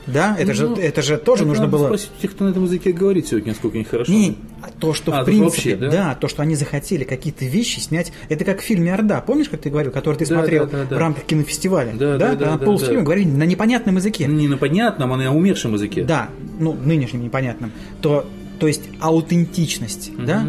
да, 0.08 0.36
это, 0.38 0.50
ну, 0.50 0.76
же, 0.76 0.82
это 0.82 1.02
же 1.02 1.18
тоже 1.18 1.44
это 1.44 1.50
нужно 1.50 1.68
было... 1.68 1.88
спросить 1.88 2.12
тех, 2.22 2.32
кто 2.32 2.46
на 2.46 2.50
этом 2.50 2.64
языке 2.64 2.92
говорит 2.92 3.28
сегодня, 3.28 3.50
насколько 3.50 3.78
они 3.78 3.86
хорошо. 3.86 4.12
Не, 4.12 4.38
то, 4.80 4.94
что 4.94 5.14
а, 5.18 5.22
в 5.22 5.26
принципе, 5.26 5.46
вообще, 5.46 5.76
да? 5.76 5.90
да, 5.90 6.16
то, 6.16 6.28
что 6.28 6.42
они 6.42 6.56
захотели 6.56 7.04
какие-то 7.04 7.46
вещи 7.46 7.80
снять, 7.80 8.12
это 8.30 8.46
как 8.46 8.62
в 8.62 8.64
фильме 8.64 8.94
«Орда», 8.94 9.22
помнишь, 9.22 9.50
как 9.50 9.62
ты 9.62 9.70
говорил, 9.70 9.92
который 9.92 10.16
ты 10.16 10.26
да, 10.26 10.36
смотрел 10.36 10.66
да, 10.66 10.80
да, 10.80 10.86
да. 10.86 10.96
в 10.96 11.00
рамках 11.00 11.24
кинофестиваля? 11.26 11.94
Да, 11.94 12.18
да, 12.18 12.30
да. 12.30 12.36
да, 12.36 12.58
да 12.58 12.66
полфильма 12.66 13.00
да. 13.00 13.06
говорили 13.06 13.30
на 13.30 13.44
непонятном 13.44 13.96
языке. 13.96 14.26
Не 14.26 14.48
на 14.48 14.58
понятном, 14.58 15.14
а 15.14 15.18
на 15.18 15.34
умершем 15.34 15.74
языке. 15.74 16.04
Да, 16.04 16.30
ну, 16.60 16.74
нынешнем 16.74 17.24
непонятном. 17.24 17.72
То, 18.02 18.26
то 18.60 18.68
есть 18.68 18.84
аутентичность, 19.00 20.12
угу. 20.16 20.24
да? 20.26 20.48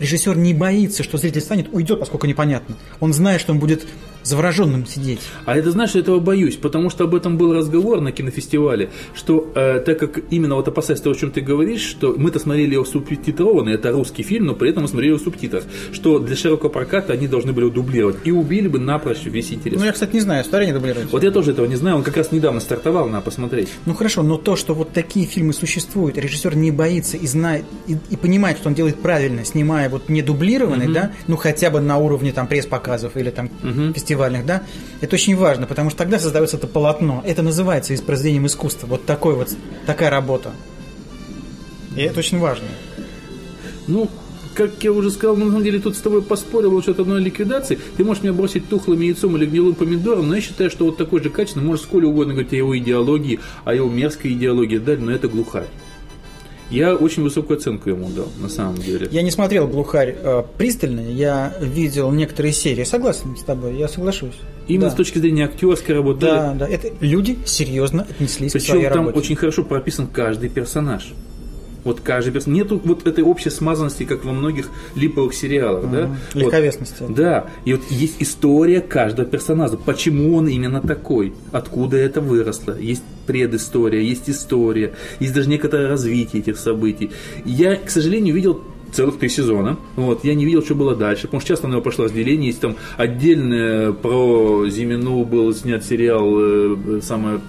Режиссер 0.00 0.36
не 0.36 0.54
боится, 0.54 1.02
что 1.02 1.18
зритель 1.18 1.40
станет, 1.40 1.68
уйдет, 1.72 1.98
поскольку 1.98 2.26
непонятно. 2.26 2.76
Он 3.00 3.12
знает, 3.12 3.40
что 3.40 3.52
он 3.52 3.58
будет 3.58 3.86
завороженным 4.28 4.86
сидеть. 4.86 5.20
А 5.44 5.56
это 5.56 5.70
знаешь, 5.70 5.92
я 5.94 6.00
этого 6.00 6.20
боюсь, 6.20 6.56
потому 6.56 6.90
что 6.90 7.04
об 7.04 7.14
этом 7.14 7.36
был 7.36 7.52
разговор 7.54 8.00
на 8.00 8.12
кинофестивале, 8.12 8.90
что 9.14 9.50
э, 9.54 9.80
так 9.80 9.98
как 9.98 10.20
именно 10.30 10.54
вот 10.54 10.68
опасаясь 10.68 11.00
того, 11.00 11.14
о 11.14 11.18
чем 11.18 11.30
ты 11.30 11.40
говоришь, 11.40 11.82
что 11.82 12.14
мы-то 12.16 12.38
смотрели 12.38 12.74
его 12.74 12.84
субтитрованный, 12.84 13.74
это 13.74 13.90
русский 13.92 14.22
фильм, 14.22 14.46
но 14.46 14.54
при 14.54 14.70
этом 14.70 14.82
мы 14.82 14.88
смотрели 14.88 15.10
его 15.10 15.18
в 15.18 15.22
субтитрах, 15.22 15.64
что 15.92 16.18
для 16.18 16.36
широкого 16.36 16.68
проката 16.70 17.12
они 17.12 17.26
должны 17.26 17.52
были 17.52 17.70
дублировать 17.70 18.16
и 18.24 18.30
убили 18.30 18.68
бы 18.68 18.78
напрочь 18.78 19.24
весь 19.24 19.52
интерес. 19.52 19.78
Ну 19.78 19.84
я, 19.84 19.92
кстати, 19.92 20.14
не 20.14 20.20
знаю, 20.20 20.44
старые 20.44 20.68
не 20.68 20.72
дублируют. 20.72 21.10
Вот 21.12 21.22
я 21.22 21.30
тоже 21.30 21.52
этого 21.52 21.66
не 21.66 21.76
знаю, 21.76 21.96
он 21.96 22.02
как 22.02 22.16
раз 22.16 22.32
недавно 22.32 22.60
стартовал, 22.60 23.08
надо 23.08 23.24
посмотреть. 23.24 23.68
Ну 23.86 23.94
хорошо, 23.94 24.22
но 24.22 24.36
то, 24.36 24.56
что 24.56 24.74
вот 24.74 24.92
такие 24.92 25.26
фильмы 25.26 25.52
существуют, 25.52 26.18
режиссер 26.18 26.56
не 26.56 26.70
боится 26.70 27.16
и 27.16 27.26
знает, 27.26 27.64
и, 27.86 27.96
и 28.10 28.16
понимает, 28.16 28.58
что 28.58 28.68
он 28.68 28.74
делает 28.74 29.00
правильно, 29.00 29.44
снимая 29.44 29.88
вот 29.88 30.08
не 30.08 30.22
дублированный, 30.22 30.86
угу. 30.86 30.94
да, 30.94 31.12
ну 31.26 31.36
хотя 31.36 31.70
бы 31.70 31.80
на 31.80 31.98
уровне 31.98 32.32
там 32.32 32.46
пресс-показов 32.46 33.16
или 33.16 33.30
там 33.30 33.50
угу. 33.62 33.92
Фестивальных, 34.18 34.46
да, 34.46 34.62
это 35.00 35.14
очень 35.14 35.36
важно, 35.36 35.66
потому 35.66 35.90
что 35.90 35.98
тогда 35.98 36.18
создается 36.18 36.56
это 36.56 36.66
полотно. 36.66 37.22
Это 37.24 37.42
называется 37.42 37.94
произведением 38.02 38.46
искусства. 38.46 38.86
Вот 38.86 39.06
такой 39.06 39.34
вот, 39.34 39.50
такая 39.86 40.10
работа. 40.10 40.52
И 41.96 42.02
это 42.02 42.18
очень 42.18 42.38
важно. 42.38 42.66
Ну, 43.86 44.08
как 44.54 44.72
я 44.82 44.92
уже 44.92 45.10
сказал, 45.10 45.36
на 45.36 45.46
самом 45.46 45.62
деле 45.62 45.78
тут 45.78 45.96
с 45.96 46.00
тобой 46.00 46.20
поспорил 46.22 46.72
насчет 46.72 46.98
одной 46.98 47.22
ликвидации. 47.22 47.78
Ты 47.96 48.04
можешь 48.04 48.22
меня 48.22 48.32
бросить 48.32 48.68
тухлым 48.68 49.00
яйцом 49.00 49.36
или 49.36 49.46
гнилым 49.46 49.74
помидором, 49.74 50.28
но 50.28 50.34
я 50.34 50.40
считаю, 50.40 50.70
что 50.70 50.84
вот 50.86 50.96
такой 50.96 51.22
же 51.22 51.30
качественный, 51.30 51.66
можешь 51.66 51.84
сколь 51.84 52.04
угодно 52.04 52.34
говорить 52.34 52.52
о 52.52 52.56
его 52.56 52.76
идеологии, 52.76 53.40
о 53.64 53.74
его 53.74 53.88
мерзкой 53.88 54.32
идеологии, 54.32 54.78
да, 54.78 54.96
но 54.98 55.12
это 55.12 55.28
глухарь. 55.28 55.68
Я 56.70 56.94
очень 56.94 57.22
высокую 57.22 57.58
оценку 57.58 57.88
ему 57.88 58.08
дал, 58.10 58.28
на 58.40 58.48
самом 58.48 58.76
деле. 58.76 59.08
Я 59.10 59.22
не 59.22 59.30
смотрел 59.30 59.66
«Глухарь» 59.66 60.14
э, 60.20 60.42
пристально, 60.58 61.00
я 61.00 61.54
видел 61.60 62.10
некоторые 62.10 62.52
серии. 62.52 62.84
Согласен 62.84 63.36
с 63.36 63.42
тобой, 63.42 63.76
я 63.76 63.88
соглашусь. 63.88 64.34
Именно 64.66 64.86
да. 64.86 64.90
с 64.90 64.94
точки 64.94 65.18
зрения 65.18 65.44
актерской 65.46 65.94
работы. 65.94 66.26
Да, 66.26 66.54
да, 66.54 66.68
это 66.68 66.90
люди 67.00 67.38
серьезно 67.46 68.06
отнеслись 68.08 68.52
Причем 68.52 68.66
к 68.66 68.70
своей 68.70 68.88
там 68.88 69.06
работе. 69.06 69.18
очень 69.18 69.36
хорошо 69.36 69.64
прописан 69.64 70.06
каждый 70.06 70.50
персонаж. 70.50 71.14
Вот 71.84 72.00
каждый 72.00 72.32
персонаж. 72.32 72.58
Нету 72.58 72.80
вот 72.84 73.06
этой 73.06 73.24
общей 73.24 73.50
смазанности, 73.50 74.04
как 74.04 74.24
во 74.24 74.32
многих 74.32 74.68
липовых 74.94 75.34
сериалах, 75.34 75.84
mm-hmm. 75.84 75.90
да? 76.34 76.38
Легковесности. 76.38 77.02
Вот, 77.02 77.14
да. 77.14 77.46
И 77.64 77.74
вот 77.74 77.82
есть 77.90 78.16
история 78.20 78.80
каждого 78.80 79.26
персонажа. 79.26 79.76
Почему 79.76 80.36
он 80.36 80.48
именно 80.48 80.80
такой? 80.80 81.34
Откуда 81.52 81.96
это 81.96 82.20
выросло? 82.20 82.78
Есть 82.78 83.02
предыстория, 83.26 84.00
есть 84.00 84.28
история, 84.30 84.94
есть 85.20 85.34
даже 85.34 85.48
некоторое 85.48 85.88
развитие 85.88 86.42
этих 86.42 86.58
событий. 86.58 87.10
Я, 87.44 87.76
к 87.76 87.90
сожалению, 87.90 88.34
видел 88.34 88.62
целых 88.92 89.18
три 89.18 89.28
сезона. 89.28 89.76
Вот, 89.96 90.24
я 90.24 90.34
не 90.34 90.44
видел, 90.44 90.62
что 90.62 90.74
было 90.74 90.94
дальше, 90.94 91.22
потому 91.22 91.40
что 91.40 91.48
часто 91.48 91.68
на 91.68 91.72
него 91.72 91.82
пошло 91.82 92.04
разделение. 92.04 92.48
Есть 92.48 92.60
там 92.60 92.76
отдельное 92.96 93.92
про 93.92 94.66
Зимину 94.68 95.24
был 95.24 95.52
снят 95.54 95.84
сериал 95.84 96.34
э, 96.38 97.00
самое 97.02 97.40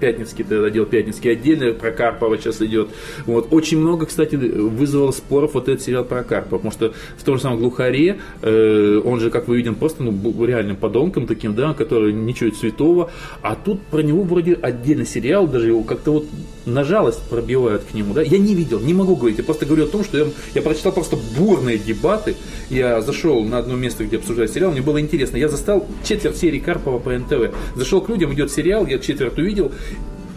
Пятницкий, 0.00 0.44
тогда 0.44 0.66
отдел 0.66 0.84
Пятницкий, 0.86 1.30
отдельно 1.30 1.72
про 1.72 1.92
Карпова 1.92 2.36
сейчас 2.36 2.60
идет. 2.60 2.88
Вот. 3.26 3.48
Очень 3.52 3.78
много, 3.78 4.06
кстати, 4.06 4.34
вызвал 4.34 5.12
споров 5.12 5.54
вот 5.54 5.68
этот 5.68 5.82
сериал 5.82 6.04
про 6.04 6.24
Карпова, 6.24 6.58
потому 6.58 6.72
что 6.72 6.92
в 7.16 7.22
том 7.22 7.36
же 7.36 7.42
самом 7.42 7.58
Глухаре, 7.58 8.18
э, 8.42 9.00
он 9.04 9.20
же, 9.20 9.30
как 9.30 9.48
вы 9.48 9.56
видим, 9.56 9.74
просто 9.74 10.02
ну, 10.02 10.44
реальным 10.44 10.76
подонком 10.76 11.26
таким, 11.26 11.54
да, 11.54 11.72
который 11.74 12.12
ничего 12.12 12.52
святого, 12.52 13.10
а 13.42 13.54
тут 13.54 13.80
про 13.82 14.02
него 14.02 14.22
вроде 14.22 14.54
отдельный 14.54 15.06
сериал, 15.06 15.46
даже 15.46 15.68
его 15.68 15.82
как-то 15.82 16.12
вот 16.12 16.26
на 16.66 16.84
жалость 16.84 17.22
пробивают 17.28 17.82
к 17.84 17.94
нему, 17.94 18.14
да. 18.14 18.22
Я 18.22 18.38
не 18.38 18.54
видел, 18.54 18.80
не 18.80 18.94
могу 18.94 19.16
говорить, 19.16 19.38
я 19.38 19.44
просто 19.44 19.66
говорю 19.66 19.84
о 19.84 19.88
том, 19.88 20.04
что 20.04 20.18
я, 20.18 20.26
я 20.54 20.62
прочитал 20.72 20.92
просто 20.92 21.18
бурные 21.36 21.76
дебаты. 21.76 22.34
Я 22.70 23.02
зашел 23.02 23.44
на 23.44 23.58
одно 23.58 23.76
место, 23.76 24.04
где 24.04 24.16
обсуждают 24.16 24.52
сериал, 24.52 24.72
мне 24.72 24.80
было 24.80 25.00
интересно. 25.00 25.36
Я 25.36 25.48
застал 25.48 25.86
четверть 26.02 26.38
серии 26.38 26.58
Карпова 26.58 26.98
по 26.98 27.10
НТВ. 27.10 27.54
Зашел 27.76 28.00
к 28.00 28.08
людям, 28.08 28.32
идет 28.32 28.50
сериал, 28.50 28.86
я 28.86 28.98
четверть 28.98 29.38
увидел, 29.38 29.70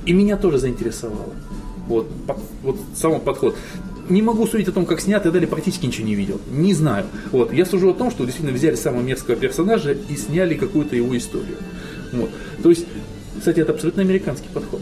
и 0.06 0.12
меня 0.12 0.36
тоже 0.36 0.58
заинтересовало. 0.58 1.34
Вот, 1.88 2.08
вот 2.64 2.80
сам 2.96 3.22
подход 3.22 3.56
не 4.10 4.22
могу 4.22 4.46
судить 4.46 4.68
о 4.68 4.72
том, 4.72 4.86
как 4.86 5.00
снято, 5.00 5.30
и 5.30 5.32
далее 5.32 5.48
практически 5.48 5.86
ничего 5.86 6.06
не 6.06 6.16
видел. 6.16 6.42
Не 6.52 6.74
знаю. 6.74 7.06
Вот. 7.32 7.54
Я 7.54 7.66
сужу 7.66 7.90
о 7.90 7.94
том, 7.94 8.12
что 8.12 8.26
действительно 8.26 8.56
взяли 8.56 8.76
самого 8.76 9.02
мерзкого 9.02 9.36
персонажа 9.36 9.94
и 9.94 10.16
сняли 10.16 10.56
какую-то 10.56 10.96
его 10.96 11.18
историю. 11.18 11.58
Вот. 12.12 12.30
То 12.62 12.70
есть, 12.70 12.86
кстати, 13.38 13.62
это 13.62 13.72
абсолютно 13.72 14.02
американский 14.02 14.50
подход. 14.54 14.82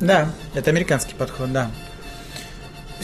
Да, 0.00 0.32
это 0.54 0.70
американский 0.70 1.14
подход, 1.16 1.52
да 1.52 1.70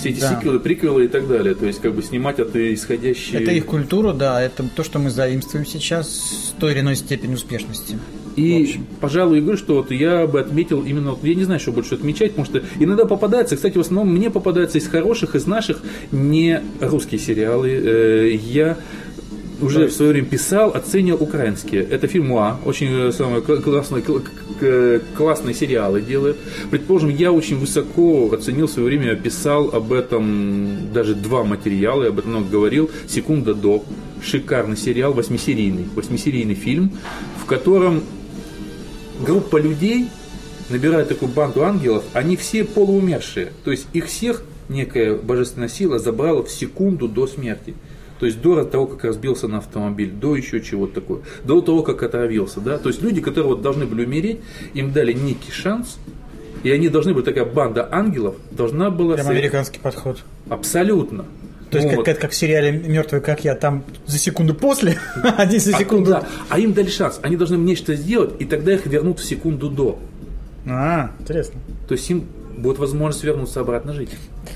все 0.01 0.11
эти 0.11 0.21
да. 0.21 0.35
сиквелы, 0.35 0.59
приквелы 0.59 1.05
и 1.05 1.09
так 1.09 1.29
далее. 1.29 1.55
То 1.55 1.67
есть, 1.67 1.81
как 1.81 1.95
бы 1.95 2.03
снимать 2.03 2.39
это 2.39 2.75
исходящие... 2.75 3.43
Это 3.43 3.53
их 3.53 3.67
культура, 3.67 4.13
да, 4.13 4.43
это 4.43 4.65
то, 4.75 4.83
что 4.83 4.99
мы 4.99 5.11
заимствуем 5.11 5.67
сейчас 5.67 6.09
с 6.09 6.55
той 6.59 6.73
или 6.73 6.81
иной 6.81 6.97
степенью 6.97 7.37
успешности. 7.37 7.99
И, 8.37 8.81
пожалуй, 9.01 9.37
я 9.37 9.43
говорю, 9.43 9.59
что 9.59 9.75
вот 9.77 9.91
я 9.91 10.27
бы 10.27 10.41
отметил 10.41 10.83
именно, 10.83 11.17
я 11.23 11.35
не 11.35 11.45
знаю, 11.45 11.61
что 11.61 11.73
больше 11.73 11.95
отмечать, 11.95 12.31
потому 12.31 12.47
что 12.47 12.63
иногда 12.79 13.05
попадается, 13.05 13.57
кстати, 13.57 13.77
в 13.77 13.81
основном 13.81 14.15
мне 14.15 14.31
попадается 14.31 14.79
из 14.79 14.87
хороших, 14.87 15.35
из 15.35 15.47
наших 15.47 15.83
не 16.13 16.63
русские 16.81 17.21
сериалы. 17.21 17.71
Э, 17.71 18.31
я 18.31 18.79
уже 19.61 19.87
в 19.87 19.93
свое 19.93 20.13
время 20.13 20.27
писал, 20.27 20.71
оценил 20.71 21.17
украинские. 21.21 21.83
Это 21.83 22.07
фильм 22.07 22.33
УА, 22.33 22.59
очень 22.65 22.89
э, 22.91 23.13
самое, 23.13 23.43
классный, 23.43 24.03
классные 25.17 25.55
сериалы 25.55 26.01
делает. 26.01 26.37
Предположим, 26.71 27.11
я 27.11 27.33
очень 27.33 27.59
высоко 27.59 28.31
оценил 28.33 28.67
в 28.67 28.71
свое 28.71 28.89
время, 28.89 29.17
писал 29.17 29.71
об 29.73 29.93
этом 29.93 30.93
даже 30.93 31.15
два 31.15 31.45
материала, 31.45 32.05
я 32.05 32.09
об 32.11 32.19
этом 32.19 32.33
много 32.33 32.49
говорил. 32.51 32.91
«Секунда 33.09 33.55
до». 33.55 33.85
Шикарный 34.23 34.77
сериал, 34.77 35.15
восьмисерийный, 35.15 35.87
восьмисерийный 35.95 36.55
фильм, 36.55 36.93
в 37.43 37.47
котором 37.47 38.03
группа 39.25 39.57
людей 39.57 40.09
набирает 40.69 41.09
такую 41.09 41.31
банду 41.33 41.65
ангелов, 41.65 42.05
они 42.13 42.37
все 42.37 42.65
полуумершие. 42.65 43.53
То 43.65 43.71
есть 43.71 43.87
их 43.95 44.07
всех 44.07 44.43
некая 44.69 45.17
божественная 45.17 45.69
сила 45.69 45.99
забрала 45.99 46.43
в 46.43 46.51
секунду 46.51 47.09
до 47.09 47.27
смерти. 47.27 47.75
То 48.21 48.27
есть 48.27 48.41
до 48.43 48.63
того, 48.65 48.87
как 48.87 49.05
разбился 49.05 49.49
на 49.49 49.59
автомобиль, 49.59 50.11
до 50.11 50.37
еще 50.37 50.61
чего-то 50.61 51.01
такое, 51.01 51.21
до 51.43 51.63
того, 51.63 51.83
как 51.83 52.03
отравился. 52.03 52.61
Да? 52.61 52.79
То 52.79 52.91
есть 52.91 53.03
люди, 53.03 53.23
которые 53.23 53.55
вот 53.55 53.63
должны 53.63 53.87
были 53.87 54.05
умереть, 54.05 54.41
им 54.75 54.93
дали 54.93 55.15
некий 55.15 55.51
шанс, 55.51 55.99
и 56.63 56.71
они 56.71 56.91
должны 56.91 57.15
быть, 57.15 57.25
такая 57.25 57.47
банда 57.47 57.89
ангелов, 57.91 58.37
должна 58.51 58.91
была... 58.91 59.15
Прям 59.15 59.29
американский 59.29 59.81
подход. 59.81 60.23
Абсолютно. 60.51 61.25
То 61.71 61.79
есть, 61.79 61.95
вот. 61.95 62.05
как, 62.05 62.19
как, 62.19 62.33
в 62.33 62.35
сериале 62.35 62.73
«Мертвый, 62.73 63.23
как 63.23 63.45
я», 63.45 63.55
там 63.55 63.85
за 64.05 64.19
секунду 64.19 64.55
после, 64.55 64.99
а 65.23 65.47
здесь 65.47 65.65
за 65.65 65.73
секунду... 65.73 66.15
А, 66.17 66.21
да. 66.21 66.27
а 66.51 66.59
им 66.59 66.75
дали 66.75 66.91
шанс. 66.91 67.21
Они 67.23 67.37
должны 67.37 67.57
нечто 67.57 67.95
сделать, 67.95 68.33
и 68.39 68.45
тогда 68.45 68.75
их 68.75 68.85
вернут 68.85 69.19
в 69.19 69.25
секунду 69.25 69.71
до. 69.71 69.99
А, 70.67 71.13
интересно. 71.21 71.59
То 71.89 71.95
есть 71.95 72.11
им 72.11 72.27
будет 72.59 72.79
возможность 72.79 73.25
вернуться 73.25 73.61
обратно 73.61 73.95
жить. 73.95 74.11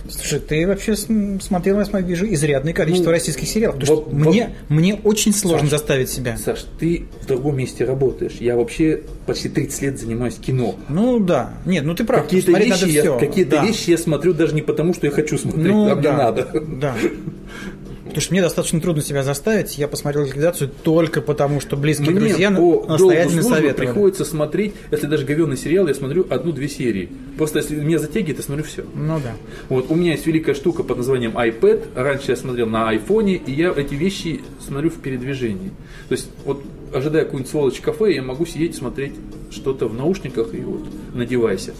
Слушай, 0.08 0.40
ты 0.40 0.66
вообще 0.66 0.96
смотрел, 0.96 1.80
я 1.80 2.00
вижу, 2.00 2.26
изрядное 2.26 2.72
количество 2.72 3.06
ну, 3.06 3.12
российских 3.12 3.48
сериалов. 3.48 3.78
Потому 3.78 3.96
вот, 3.96 4.04
что 4.04 4.10
вот, 4.16 4.26
мне, 4.26 4.50
мне 4.68 4.94
очень 5.02 5.32
сложно 5.32 5.68
Саш, 5.68 5.78
заставить 5.78 6.10
себя. 6.10 6.36
Саш, 6.36 6.66
ты 6.78 7.06
в 7.22 7.26
другом 7.26 7.56
месте 7.56 7.84
работаешь. 7.84 8.36
Я 8.40 8.56
вообще 8.56 9.02
почти 9.26 9.48
30 9.48 9.82
лет 9.82 10.00
занимаюсь 10.00 10.34
кино. 10.34 10.74
Ну 10.88 11.20
да. 11.20 11.54
Нет, 11.64 11.84
ну 11.84 11.94
ты 11.94 12.04
прав. 12.04 12.24
Какие-то 12.24 12.52
вещи, 12.52 12.84
я, 12.86 13.18
какие 13.18 13.44
да. 13.44 13.64
вещи 13.64 13.90
я 13.90 13.98
смотрю 13.98 14.34
даже 14.34 14.54
не 14.54 14.62
потому, 14.62 14.94
что 14.94 15.06
я 15.06 15.12
хочу 15.12 15.38
смотреть, 15.38 15.66
ну, 15.66 15.90
а 15.90 15.94
да, 15.96 16.12
мне 16.12 16.22
надо. 16.22 16.48
Да. 16.68 16.94
Потому 18.14 18.26
что 18.26 18.34
мне 18.34 18.42
достаточно 18.42 18.80
трудно 18.80 19.02
себя 19.02 19.24
заставить. 19.24 19.76
Я 19.76 19.88
посмотрел 19.88 20.24
ликвидацию 20.24 20.70
только 20.84 21.20
потому, 21.20 21.60
что 21.60 21.76
близкие 21.76 22.10
мне 22.12 22.20
друзья 22.20 22.52
по 22.52 22.86
настоятельно 22.86 23.42
советовали. 23.42 23.86
приходится 23.88 24.24
смотреть, 24.24 24.74
если 24.92 25.08
даже 25.08 25.24
говенный 25.24 25.56
сериал, 25.56 25.88
я 25.88 25.94
смотрю 25.94 26.24
одну-две 26.30 26.68
серии. 26.68 27.10
Просто 27.36 27.58
если 27.58 27.74
меня 27.74 27.98
затягивает, 27.98 28.36
я 28.36 28.44
смотрю 28.44 28.62
все. 28.62 28.84
Ну 28.94 29.18
да. 29.18 29.32
Вот 29.68 29.90
у 29.90 29.96
меня 29.96 30.12
есть 30.12 30.24
великая 30.26 30.54
штука 30.54 30.84
под 30.84 30.98
названием 30.98 31.36
iPad. 31.36 31.88
Раньше 31.96 32.30
я 32.30 32.36
смотрел 32.36 32.68
на 32.68 32.88
айфоне, 32.88 33.34
и 33.34 33.50
я 33.50 33.72
эти 33.76 33.94
вещи 33.94 34.42
смотрю 34.64 34.90
в 34.90 35.00
передвижении. 35.00 35.72
То 36.08 36.12
есть 36.12 36.28
вот 36.44 36.62
ожидая 36.92 37.24
какую-нибудь 37.24 37.50
сволочь 37.50 37.80
кафе, 37.80 38.14
я 38.14 38.22
могу 38.22 38.46
сидеть 38.46 38.76
и 38.76 38.78
смотреть 38.78 39.14
что-то 39.50 39.88
в 39.88 39.94
наушниках 39.94 40.54
и 40.54 40.58
вот 40.58 40.84
на 41.14 41.26
девайсе. 41.26 41.74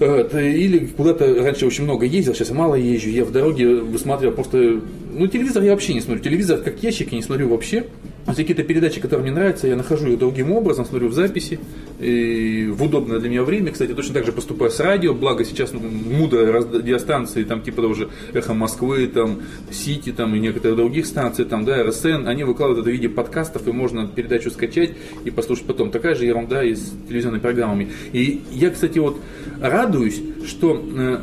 Или 0.00 0.86
куда-то 0.86 1.42
раньше 1.42 1.66
очень 1.66 1.84
много 1.84 2.06
ездил, 2.06 2.34
сейчас 2.34 2.50
мало 2.50 2.74
езжу. 2.74 3.10
Я 3.10 3.24
в 3.24 3.32
дороге 3.32 3.76
высматривал 3.76 4.34
просто... 4.34 4.80
Ну, 5.12 5.26
телевизор 5.26 5.62
я 5.62 5.72
вообще 5.72 5.92
не 5.92 6.00
смотрю. 6.00 6.22
Телевизор 6.22 6.58
как 6.60 6.82
ящик 6.82 7.12
я 7.12 7.18
не 7.18 7.22
смотрю 7.22 7.48
вообще. 7.48 7.84
А 8.30 8.34
какие-то 8.34 8.62
передачи, 8.62 9.00
которые 9.00 9.24
мне 9.24 9.32
нравятся, 9.32 9.66
я 9.66 9.74
нахожу 9.74 10.12
их 10.12 10.18
другим 10.18 10.52
образом, 10.52 10.84
смотрю 10.84 11.08
в 11.08 11.12
записи, 11.12 11.58
и 11.98 12.68
в 12.72 12.80
удобное 12.80 13.18
для 13.18 13.28
меня 13.28 13.42
время. 13.42 13.72
Кстати, 13.72 13.92
точно 13.92 14.14
так 14.14 14.24
же 14.24 14.30
поступаю 14.30 14.70
с 14.70 14.78
радио, 14.78 15.14
благо 15.14 15.44
сейчас 15.44 15.72
ну, 15.72 15.80
мудрые 15.80 16.52
радиостанции, 16.52 17.42
там 17.42 17.60
типа 17.60 17.80
уже 17.80 18.08
Эхо 18.32 18.54
Москвы, 18.54 19.08
там 19.08 19.40
Сити, 19.72 20.12
там 20.12 20.36
и 20.36 20.38
некоторые 20.38 20.76
других 20.76 21.06
станций, 21.06 21.44
там, 21.44 21.64
да, 21.64 21.82
РСН, 21.82 22.28
они 22.28 22.44
выкладывают 22.44 22.86
это 22.86 22.90
в 22.90 22.92
виде 22.92 23.08
подкастов, 23.08 23.66
и 23.66 23.72
можно 23.72 24.06
передачу 24.06 24.50
скачать 24.52 24.92
и 25.24 25.30
послушать 25.30 25.66
потом. 25.66 25.90
Такая 25.90 26.14
же 26.14 26.24
ерунда 26.24 26.62
и 26.62 26.76
с 26.76 26.92
телевизионными 27.08 27.40
программами. 27.40 27.90
И 28.12 28.42
я, 28.52 28.70
кстати, 28.70 29.00
вот 29.00 29.20
радуюсь, 29.60 30.22
что 30.46 30.80
э, 30.80 31.18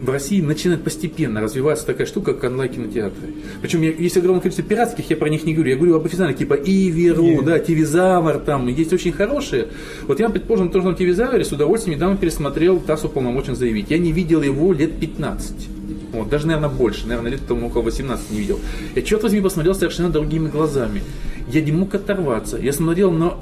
в 0.00 0.10
России 0.10 0.40
начинает 0.40 0.82
постепенно 0.82 1.40
развиваться 1.40 1.86
такая 1.86 2.06
штука, 2.06 2.34
как 2.34 2.50
онлайн-кинотеатры. 2.50 3.28
Причем 3.62 3.82
есть 3.82 4.16
огромное 4.16 4.40
количество 4.40 4.64
пиратских, 4.64 5.08
я 5.08 5.16
про 5.16 5.28
них 5.28 5.44
не 5.44 5.54
говорю. 5.54 5.70
Я 5.70 5.76
говорю 5.76 5.96
об 5.96 6.06
официальных, 6.06 6.36
типа 6.36 6.54
Иверу, 6.54 7.24
yeah. 7.24 7.44
да, 7.44 7.58
Тивизавр, 7.58 8.38
там, 8.38 8.66
есть 8.68 8.92
очень 8.92 9.12
хорошие. 9.12 9.68
Вот 10.06 10.20
я, 10.20 10.28
предположим, 10.28 10.70
тоже 10.70 10.88
на 10.88 10.94
Тивизавре 10.94 11.44
с 11.44 11.52
удовольствием 11.52 11.96
недавно 11.96 12.16
пересмотрел 12.16 12.80
ТАСС 12.80 13.04
уполномочен 13.04 13.56
заявить. 13.56 13.90
Я 13.90 13.98
не 13.98 14.12
видел 14.12 14.42
его 14.42 14.72
лет 14.72 14.98
15. 14.98 15.68
Вот, 16.12 16.28
даже, 16.28 16.46
наверное, 16.46 16.70
больше, 16.70 17.06
наверное, 17.06 17.32
лет 17.32 17.40
там 17.46 17.64
около 17.64 17.82
18 17.82 18.30
не 18.30 18.38
видел. 18.38 18.60
Я 18.94 19.02
черт 19.02 19.22
возьми 19.22 19.40
посмотрел 19.40 19.74
совершенно 19.74 20.10
другими 20.10 20.48
глазами. 20.48 21.02
Я 21.48 21.60
не 21.60 21.72
мог 21.72 21.94
оторваться. 21.94 22.58
Я 22.58 22.72
смотрел 22.72 23.10
на 23.10 23.34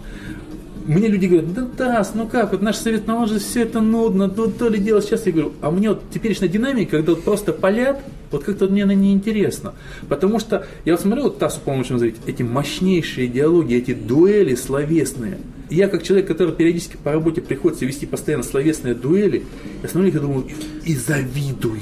мне 0.84 1.08
люди 1.08 1.26
говорят, 1.26 1.54
да 1.54 1.66
Тас, 1.76 2.12
ну 2.14 2.26
как, 2.26 2.52
вот 2.52 2.62
наш 2.62 2.76
совет, 2.76 3.06
ну 3.06 3.26
же 3.26 3.38
все 3.38 3.62
это 3.62 3.80
нудно, 3.80 4.28
то, 4.28 4.48
то 4.48 4.68
ли 4.68 4.78
дело 4.78 5.00
сейчас. 5.00 5.26
Я 5.26 5.32
говорю, 5.32 5.52
а 5.60 5.70
мне 5.70 5.90
вот 5.90 6.02
теперешняя 6.12 6.50
динамика, 6.50 6.98
когда 6.98 7.12
вот 7.12 7.24
просто 7.24 7.52
палят, 7.52 8.00
вот 8.30 8.44
как-то 8.44 8.66
мне 8.66 8.84
она 8.84 8.94
неинтересно. 8.94 9.74
Потому 10.08 10.38
что 10.38 10.66
я 10.84 10.92
вот 10.92 11.00
смотрю, 11.00 11.24
вот 11.24 11.38
Тасу, 11.38 11.60
по-моему, 11.64 11.98
заметить, 11.98 12.20
эти 12.26 12.42
мощнейшие 12.42 13.28
диалоги, 13.28 13.76
эти 13.76 13.94
дуэли 13.94 14.54
словесные. 14.54 15.38
Я 15.70 15.88
как 15.88 16.02
человек, 16.02 16.26
который 16.28 16.54
периодически 16.54 16.98
по 17.02 17.12
работе 17.12 17.40
приходится 17.40 17.86
вести 17.86 18.06
постоянно 18.06 18.42
словесные 18.42 18.94
дуэли, 18.94 19.44
я 19.82 19.88
смотрю 19.88 20.08
их 20.10 20.16
и 20.16 20.18
думаю, 20.18 20.46
и 20.84 20.94
завидую. 20.94 21.80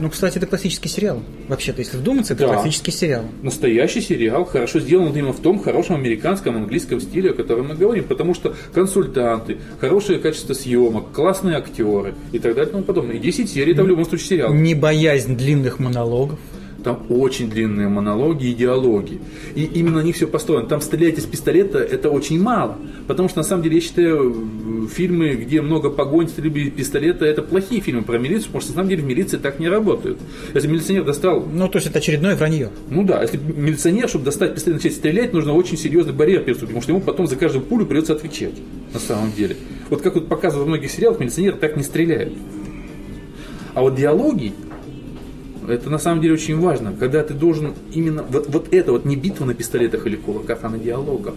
Ну, 0.00 0.10
кстати, 0.10 0.38
это 0.38 0.46
классический 0.46 0.88
сериал. 0.88 1.22
Вообще-то, 1.48 1.80
если 1.80 1.96
вдуматься, 1.96 2.34
это 2.34 2.46
да. 2.46 2.54
классический 2.54 2.90
сериал. 2.90 3.24
Настоящий 3.42 4.00
сериал, 4.00 4.44
хорошо 4.44 4.80
сделан 4.80 5.12
именно 5.12 5.32
в 5.32 5.40
том 5.40 5.58
хорошем 5.58 5.96
американском, 5.96 6.56
английском 6.56 7.00
стиле, 7.00 7.30
о 7.30 7.34
котором 7.34 7.68
мы 7.68 7.74
говорим, 7.74 8.04
потому 8.04 8.34
что 8.34 8.54
консультанты, 8.72 9.58
хорошее 9.80 10.18
качество 10.18 10.54
съемок, 10.54 11.12
классные 11.12 11.56
актеры 11.56 12.14
и 12.32 12.38
так 12.38 12.54
далее 12.54 12.68
и 12.68 12.72
тому 12.72 12.84
подобное. 12.84 13.16
И 13.16 13.18
10 13.18 13.50
серий 13.50 13.72
это 13.72 13.82
в 13.82 13.88
любом 13.88 14.04
случае 14.04 14.28
сериал. 14.28 14.54
Не 14.54 14.74
боязнь 14.74 15.36
длинных 15.36 15.78
монологов 15.78 16.38
там 16.86 17.02
очень 17.08 17.50
длинные 17.50 17.88
монологи 17.88 18.46
и 18.46 18.54
диалоги. 18.54 19.18
И 19.56 19.64
именно 19.64 19.96
на 19.96 20.02
них 20.04 20.14
все 20.14 20.28
построено. 20.28 20.68
Там 20.68 20.80
стрелять 20.80 21.18
из 21.18 21.24
пистолета 21.24 21.80
это 21.80 22.10
очень 22.10 22.40
мало. 22.40 22.78
Потому 23.08 23.28
что 23.28 23.38
на 23.38 23.42
самом 23.42 23.64
деле 23.64 23.74
я 23.74 23.80
считаю, 23.80 24.88
фильмы, 24.94 25.32
где 25.32 25.62
много 25.62 25.90
погонь, 25.90 26.28
стрельбы 26.28 26.60
из 26.60 26.70
пистолета, 26.70 27.24
это 27.24 27.42
плохие 27.42 27.80
фильмы 27.80 28.02
про 28.02 28.18
милицию, 28.18 28.46
потому 28.46 28.60
что 28.60 28.70
на 28.70 28.74
самом 28.76 28.90
деле 28.90 29.02
в 29.02 29.06
милиции 29.06 29.36
так 29.36 29.58
не 29.58 29.68
работают. 29.68 30.20
Если 30.54 30.68
милиционер 30.68 31.02
достал... 31.02 31.44
Ну, 31.52 31.66
то 31.66 31.78
есть 31.78 31.88
это 31.88 31.98
очередное 31.98 32.36
вранье. 32.36 32.70
Ну 32.88 33.02
да, 33.02 33.20
если 33.20 33.36
милиционер, 33.36 34.08
чтобы 34.08 34.24
достать 34.24 34.54
пистолет 34.54 34.76
и 34.76 34.84
начать 34.84 34.96
стрелять, 34.96 35.32
нужно 35.32 35.54
очень 35.54 35.76
серьезный 35.76 36.12
барьер 36.12 36.42
переступить, 36.42 36.68
потому 36.68 36.82
что 36.82 36.92
ему 36.92 37.00
потом 37.00 37.26
за 37.26 37.34
каждую 37.34 37.64
пулю 37.64 37.84
придется 37.86 38.12
отвечать 38.12 38.54
на 38.94 39.00
самом 39.00 39.32
деле. 39.32 39.56
Вот 39.90 40.02
как 40.02 40.14
вот 40.14 40.28
показывают 40.28 40.66
в 40.66 40.68
многих 40.68 40.92
сериалах, 40.92 41.18
милиционеры 41.18 41.56
так 41.56 41.76
не 41.76 41.82
стреляют. 41.82 42.32
А 43.74 43.82
вот 43.82 43.96
диалоги, 43.96 44.52
это 45.68 45.90
на 45.90 45.98
самом 45.98 46.20
деле 46.20 46.34
очень 46.34 46.58
важно, 46.58 46.92
когда 46.92 47.22
ты 47.22 47.34
должен 47.34 47.74
именно 47.92 48.22
вот, 48.22 48.46
вот 48.48 48.72
это 48.72 48.92
вот 48.92 49.04
не 49.04 49.16
битва 49.16 49.44
на 49.44 49.54
пистолетах 49.54 50.06
или 50.06 50.16
кулаках, 50.16 50.60
а 50.62 50.68
на 50.68 50.78
диалогах. 50.78 51.34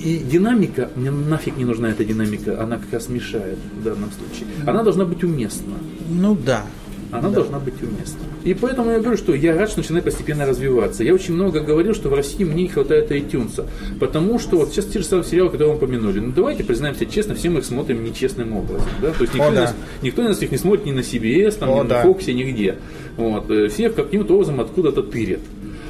И 0.00 0.18
динамика, 0.18 0.90
мне 0.96 1.12
нафиг 1.12 1.56
не 1.56 1.64
нужна 1.64 1.90
эта 1.90 2.04
динамика, 2.04 2.60
она 2.60 2.78
как 2.78 2.92
раз 2.92 3.08
мешает 3.08 3.58
в 3.78 3.84
данном 3.84 4.10
случае. 4.10 4.48
Она 4.66 4.82
должна 4.82 5.04
быть 5.04 5.22
уместна. 5.22 5.74
Ну 6.10 6.34
да, 6.34 6.64
она 7.12 7.28
да. 7.28 7.34
должна 7.36 7.58
быть 7.58 7.74
уместна. 7.82 8.20
И 8.42 8.54
поэтому 8.54 8.90
я 8.90 8.98
говорю, 8.98 9.18
что 9.18 9.34
я 9.34 9.56
рад, 9.56 9.68
что 9.68 9.80
начинает 9.80 10.04
постепенно 10.04 10.46
развиваться. 10.46 11.04
Я 11.04 11.14
очень 11.14 11.34
много 11.34 11.60
говорил, 11.60 11.94
что 11.94 12.08
в 12.08 12.14
России 12.14 12.42
мне 12.42 12.62
не 12.62 12.68
хватает 12.68 13.12
iTunes, 13.12 13.64
потому 14.00 14.38
что 14.38 14.56
вот 14.56 14.70
сейчас 14.70 14.86
те 14.86 14.98
же 14.98 15.04
самые 15.04 15.24
сериалы, 15.24 15.50
которые 15.50 15.74
вы 15.74 15.76
упомянули, 15.76 16.20
ну 16.20 16.32
давайте 16.34 16.64
признаемся 16.64 17.04
честно, 17.04 17.34
все 17.34 17.50
мы 17.50 17.60
их 17.60 17.66
смотрим 17.66 18.02
нечестным 18.02 18.56
образом. 18.56 18.88
Да? 19.02 19.10
То 19.12 19.22
есть 19.22 19.34
никто, 19.34 19.48
О, 19.48 19.52
да. 19.52 19.60
нас, 19.60 19.74
никто 20.00 20.22
нас 20.22 20.40
их 20.42 20.50
не 20.50 20.58
смотрит 20.58 20.86
ни 20.86 20.92
на 20.92 21.00
CBS, 21.00 21.58
там, 21.58 21.70
О, 21.70 21.84
ни 21.84 21.88
да. 21.88 22.02
на 22.02 22.08
Fox, 22.08 22.32
нигде. 22.32 22.76
Вот. 23.18 23.50
Э, 23.50 23.68
все 23.68 23.90
каким-то 23.90 24.34
образом 24.34 24.60
откуда-то 24.60 25.02
тырят. 25.02 25.40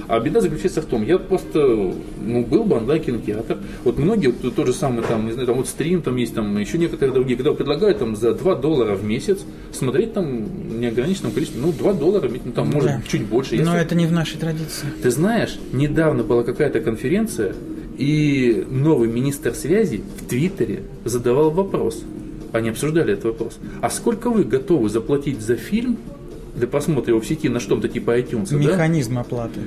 А 0.09 0.21
беда 0.21 0.41
заключается 0.41 0.83
в 0.83 0.87
том, 0.87 1.05
я 1.05 1.19
просто, 1.19 1.95
ну, 2.21 2.45
был 2.45 2.65
бы 2.65 2.77
онлайн-кинотеатр. 2.77 3.59
Вот 3.85 3.99
многие, 3.99 4.29
вот 4.29 4.55
тот 4.55 4.67
же 4.67 4.73
самый, 4.73 5.03
там, 5.03 5.27
не 5.27 5.33
знаю, 5.33 5.47
там 5.47 5.57
вот 5.57 5.69
стрим, 5.69 6.03
там 6.03 6.17
есть, 6.17 6.35
там, 6.35 6.57
еще 6.59 6.79
некоторые 6.79 7.15
другие, 7.15 7.37
когда 7.37 7.53
предлагают 7.53 7.99
там 7.99 8.17
за 8.17 8.35
2 8.35 8.55
доллара 8.57 8.95
в 8.95 9.05
месяц 9.05 9.41
смотреть 9.73 10.13
там 10.15 10.81
неограниченном 10.81 11.33
количестве, 11.33 11.61
ну, 11.61 11.73
2 11.73 11.93
доллара, 11.95 12.29
ну, 12.29 12.53
там, 12.53 12.71
может, 12.71 12.91
да. 12.91 13.03
чуть 13.07 13.27
больше. 13.27 13.57
Но 13.63 13.77
это 13.77 13.95
не 13.95 14.07
в 14.07 14.13
нашей 14.13 14.39
традиции. 14.39 14.87
Ты 15.03 15.11
знаешь, 15.11 15.59
недавно 15.73 16.23
была 16.23 16.43
какая-то 16.43 16.81
конференция, 16.81 17.55
и 17.99 18.67
новый 18.69 19.09
министр 19.09 19.55
связи 19.55 20.03
в 20.19 20.29
Твиттере 20.29 20.83
задавал 21.05 21.51
вопрос. 21.51 22.03
Они 22.53 22.69
обсуждали 22.69 23.13
этот 23.13 23.25
вопрос. 23.25 23.59
А 23.81 23.91
сколько 23.91 24.31
вы 24.31 24.45
готовы 24.45 24.89
заплатить 24.89 25.41
за 25.41 25.57
фильм 25.57 25.99
для 26.57 26.67
просмотра 26.67 27.13
его 27.13 27.21
в 27.21 27.27
сети 27.27 27.49
на 27.49 27.61
что-то 27.61 27.89
типа 27.89 28.19
iTunes? 28.19 28.55
Механизм 28.55 29.15
да? 29.15 29.21
оплаты. 29.21 29.61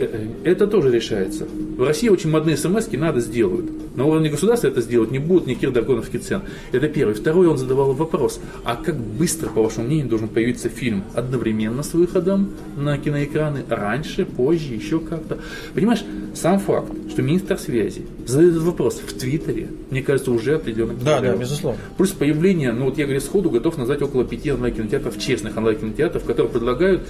Э, 0.00 0.26
это 0.44 0.66
тоже 0.66 0.90
решается. 0.90 1.46
В 1.76 1.82
России 1.82 2.08
очень 2.08 2.30
модные 2.30 2.56
смс 2.56 2.88
надо 2.92 3.20
сделают. 3.20 3.96
На 3.96 4.04
уровне 4.04 4.30
государства 4.30 4.68
это 4.68 4.80
сделать 4.80 5.10
не 5.10 5.18
будут 5.18 5.46
никаких 5.46 5.72
драконовских 5.72 6.22
цен. 6.22 6.42
Это 6.72 6.88
первый. 6.88 7.14
Второй, 7.14 7.48
он 7.48 7.58
задавал 7.58 7.92
вопрос, 7.92 8.40
а 8.64 8.76
как 8.76 8.96
быстро, 8.96 9.48
по 9.48 9.62
вашему 9.62 9.86
мнению, 9.86 10.08
должен 10.08 10.28
появиться 10.28 10.68
фильм? 10.68 11.04
Одновременно 11.14 11.82
с 11.82 11.92
выходом 11.92 12.50
на 12.76 12.98
киноэкраны? 12.98 13.64
Раньше, 13.68 14.24
позже, 14.24 14.74
еще 14.74 15.00
как-то? 15.00 15.38
Понимаешь, 15.74 16.04
сам 16.34 16.58
факт, 16.58 16.90
что 17.10 17.22
министр 17.22 17.58
связи 17.58 18.06
задает 18.26 18.56
вопрос 18.56 19.00
в 19.06 19.12
Твиттере, 19.18 19.68
мне 19.90 20.02
кажется, 20.02 20.30
уже 20.30 20.56
определенно. 20.56 20.94
Да, 20.94 21.20
да, 21.20 21.36
безусловно. 21.36 21.80
Плюс 21.96 22.10
появление, 22.10 22.72
ну 22.72 22.86
вот 22.86 22.98
я 22.98 23.04
говорю, 23.04 23.20
сходу 23.20 23.50
готов 23.50 23.76
назвать 23.78 24.00
около 24.02 24.24
пяти 24.24 24.52
онлайн-кинотеатров, 24.52 25.18
честных 25.18 25.56
онлайн-кинотеатров, 25.56 26.24
которые 26.24 26.52
предлагают 26.52 27.02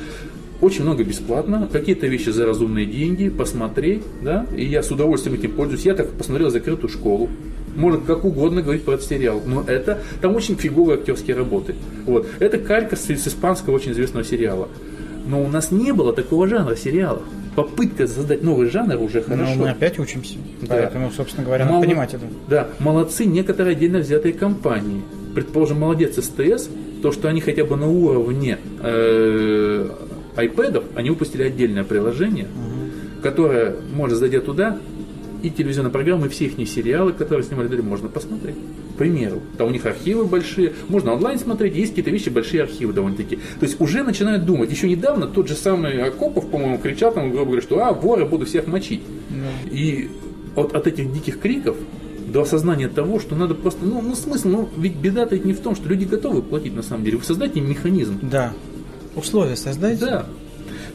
очень 0.61 0.83
много 0.83 1.05
бесплатно, 1.05 1.69
какие-то 1.73 2.07
вещи 2.07 2.31
за 2.31 2.47
разумные 2.47 2.87
деньги, 2.87 3.29
посмотреть, 3.29 4.03
да, 4.23 4.47
и 4.55 4.65
я 4.65 4.83
с 4.83 4.91
удовольствием 4.91 5.37
этим 5.39 5.53
пользуюсь. 5.53 5.85
Я 5.85 5.95
так 5.95 6.11
посмотрел 6.11 6.51
закрытую 6.51 6.91
школу, 6.91 7.29
может 7.77 8.05
как 8.05 8.25
угодно 8.25 8.63
говорить 8.63 8.85
про 8.85 8.95
этот 8.95 9.07
сериал, 9.07 9.43
но 9.45 9.63
это, 9.67 10.01
там 10.21 10.35
очень 10.35 10.57
фиговые 10.57 10.99
актерские 10.99 11.37
работы. 11.37 11.75
Вот. 12.07 12.27
Это 12.39 12.59
калька 12.59 12.97
с, 12.97 13.09
с 13.09 13.29
испанского 13.29 13.75
очень 13.75 13.93
известного 13.93 14.25
сериала. 14.25 14.69
Но 15.27 15.43
у 15.43 15.49
нас 15.49 15.71
не 15.71 15.93
было 15.93 16.13
такого 16.13 16.49
жанра 16.49 16.75
сериалов. 16.75 17.23
Попытка 17.55 18.07
создать 18.07 18.43
новый 18.43 18.69
жанр 18.69 19.01
уже 19.01 19.23
хорошо. 19.23 19.55
Но 19.55 19.63
мы 19.63 19.71
опять 19.71 19.99
учимся. 19.99 20.37
Да. 20.63 20.69
Поэтому, 20.69 21.11
собственно 21.11 21.45
говоря, 21.45 21.65
Мало... 21.65 21.77
надо 21.77 21.87
понимать 21.87 22.15
это. 22.15 22.25
Да, 22.49 22.69
молодцы 22.79 23.25
некоторые 23.25 23.77
отдельно 23.77 23.99
взятые 23.99 24.35
компании. 24.35 25.03
Предположим, 25.35 25.81
молодец 25.81 26.17
СТС, 26.17 26.69
то, 27.03 27.13
что 27.13 27.29
они 27.29 27.41
хотя 27.41 27.65
бы 27.65 27.77
на 27.77 27.89
уровне 27.89 28.59
э, 28.83 29.89
iPad, 30.37 30.85
они 30.95 31.11
выпустили 31.11 31.43
отдельное 31.43 31.85
приложение, 31.85 32.47
угу. 32.47 33.23
которое, 33.23 33.77
может, 33.95 34.19
зайдя 34.19 34.41
туда, 34.41 34.79
и 35.43 35.51
телевизионные 35.51 35.91
программы, 35.91 36.27
и 36.27 36.29
все 36.29 36.47
их 36.47 36.69
сериалы, 36.69 37.13
которые 37.13 37.45
снимали, 37.45 37.81
можно 37.81 38.09
посмотреть. 38.09 38.57
К 38.95 38.99
примеру, 38.99 39.41
там 39.57 39.69
у 39.69 39.71
них 39.71 39.87
архивы 39.87 40.27
большие, 40.27 40.75
можно 40.89 41.15
онлайн 41.15 41.39
смотреть, 41.39 41.75
есть 41.75 41.93
какие-то 41.93 42.11
вещи, 42.11 42.29
большие 42.29 42.63
архивы 42.63 42.93
довольно-таки. 42.93 43.37
То 43.37 43.67
есть 43.67 43.81
уже 43.81 44.03
начинают 44.03 44.45
думать. 44.45 44.71
Еще 44.71 44.89
недавно 44.89 45.27
тот 45.27 45.49
же 45.49 45.55
самый 45.55 46.03
Акопов, 46.03 46.51
по-моему, 46.51 46.79
кричал 46.79 47.13
там, 47.13 47.31
грубо 47.31 47.47
говоря, 47.47 47.63
что 47.63 47.83
а, 47.83 47.93
воры, 47.93 48.27
буду 48.27 48.45
всех 48.45 48.67
мочить. 48.67 49.01
Yeah. 49.31 49.71
И 49.71 50.11
вот 50.55 50.75
от 50.75 50.87
этих 50.87 51.13
диких 51.13 51.41
криков 51.41 51.77
до 52.31 52.43
осознания 52.43 52.89
того, 52.89 53.19
что 53.21 53.35
надо 53.35 53.55
просто, 53.55 53.85
ну, 53.85 54.03
ну 54.03 54.15
смысл, 54.15 54.49
ну, 54.49 54.69
ведь 54.77 54.97
беда-то 54.97 55.39
не 55.39 55.53
в 55.53 55.61
том, 55.61 55.75
что 55.75 55.89
люди 55.89 56.05
готовы 56.05 56.43
платить 56.43 56.75
на 56.75 56.83
самом 56.83 57.05
деле. 57.05 57.17
Вы 57.17 57.25
создайте 57.25 57.61
механизм. 57.61 58.19
Да. 58.23 58.53
Условия 59.17 59.57
создайте. 59.57 60.05
Да. 60.05 60.27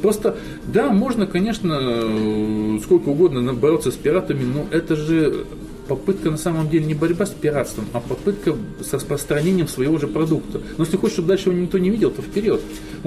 Просто, 0.01 0.37
да, 0.71 0.91
можно, 0.91 1.25
конечно, 1.25 2.79
сколько 2.83 3.09
угодно 3.09 3.53
бороться 3.53 3.91
с 3.91 3.95
пиратами, 3.95 4.43
но 4.43 4.65
это 4.71 4.95
же 4.95 5.45
попытка 5.87 6.31
на 6.31 6.37
самом 6.37 6.69
деле 6.69 6.85
не 6.85 6.93
борьба 6.93 7.25
с 7.25 7.29
пиратством, 7.31 7.85
а 7.93 7.99
попытка 7.99 8.55
с 8.83 8.93
распространением 8.93 9.67
своего 9.67 9.97
же 9.97 10.07
продукта. 10.07 10.61
Но 10.77 10.83
если 10.83 10.97
хочешь, 10.97 11.13
чтобы 11.13 11.29
дальше 11.29 11.49
его 11.49 11.59
никто 11.59 11.77
не 11.77 11.89
видел, 11.89 12.11
то 12.11 12.21
вперед. 12.21 12.61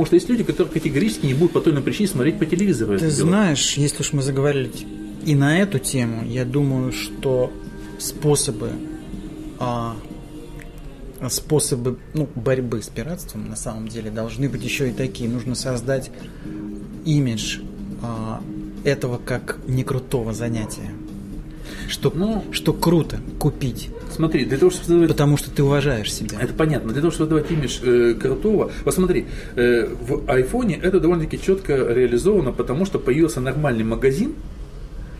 Что 0.05 0.15
есть 0.15 0.29
люди, 0.29 0.45
которые 0.45 0.73
категорически 0.73 1.27
не 1.27 1.35
будут 1.35 1.53
по 1.53 1.61
той 1.61 1.75
причине 1.83 2.09
смотреть 2.09 2.39
по 2.39 2.47
телевизору. 2.47 2.99
Ты 2.99 3.11
знаешь, 3.11 3.75
дело. 3.75 3.85
если 3.85 4.01
уж 4.03 4.13
мы 4.13 4.23
заговорили 4.23 4.71
и 5.25 5.35
на 5.35 5.59
эту 5.59 5.79
тему, 5.79 6.25
я 6.27 6.45
думаю, 6.45 6.93
что 6.93 7.53
способы 7.99 8.71
а, 9.59 9.97
способы 11.29 11.99
ну, 12.15 12.29
борьбы 12.35 12.83
с 12.83 12.89
пиратством 12.89 13.49
на 13.49 13.57
самом 13.57 13.89
деле 13.89 14.11
должны 14.11 14.49
быть 14.49 14.63
еще 14.63 14.91
и 14.91 14.93
такие. 14.93 15.29
Нужно 15.29 15.55
создать 15.55 16.11
имидж 17.05 17.59
а, 18.03 18.41
этого 18.85 19.19
как 19.19 19.59
некрутого 19.67 20.33
занятия. 20.33 20.91
Что, 21.89 22.13
ну, 22.15 22.45
что 22.53 22.73
круто 22.73 23.19
купить. 23.39 23.91
Смотри, 24.11 24.45
для 24.45 24.59
того, 24.59 24.71
чтобы 24.71 24.85
создавать... 24.87 25.09
Потому 25.09 25.37
что 25.37 25.51
ты 25.51 25.63
уважаешь 25.63 26.13
себя. 26.13 26.39
Это 26.41 26.53
понятно. 26.53 26.93
Для 26.93 27.01
того, 27.01 27.11
чтобы 27.11 27.31
создавать 27.31 27.51
имидж 27.51 27.79
э, 27.83 28.15
крутого... 28.15 28.71
Посмотри, 28.85 29.27
э, 29.57 29.87
в 29.87 30.31
айфоне 30.31 30.79
это 30.83 31.01
довольно-таки 31.01 31.41
четко 31.41 31.75
реализовано, 31.75 32.53
потому 32.53 32.85
что 32.85 32.99
появился 32.99 33.41
нормальный 33.41 33.85
магазин, 33.85 34.35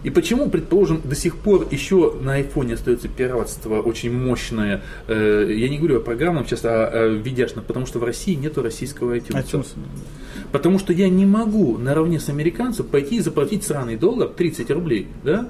и 0.05 0.11
почему, 0.11 0.49
предположим, 0.49 1.01
до 1.03 1.15
сих 1.15 1.37
пор 1.37 1.67
еще 1.71 2.15
на 2.21 2.35
айфоне 2.35 2.75
остается 2.75 3.09
пиратство 3.09 3.81
очень 3.81 4.13
мощное? 4.13 4.83
Э, 5.07 5.47
я 5.51 5.69
не 5.69 5.79
говорю 5.79 5.99
о 5.99 6.01
программном 6.01 6.47
сейчас, 6.47 6.65
а 6.65 6.87
о 6.87 7.09
видяшном, 7.09 7.65
потому 7.65 7.87
что 7.87 7.99
в 7.99 8.05
России 8.05 8.35
нету 8.35 8.63
российского 8.63 9.17
iTunes. 9.17 9.45
iTunes. 9.45 9.67
Потому 10.53 10.79
что 10.79 10.93
я 10.93 11.09
не 11.09 11.27
могу 11.27 11.79
наравне 11.79 12.21
с 12.21 12.29
американцем 12.29 12.87
пойти 12.87 13.17
и 13.17 13.21
заплатить 13.21 13.65
сраный 13.65 13.97
доллар 13.97 14.29
30 14.29 14.71
рублей, 14.71 15.09
да? 15.25 15.49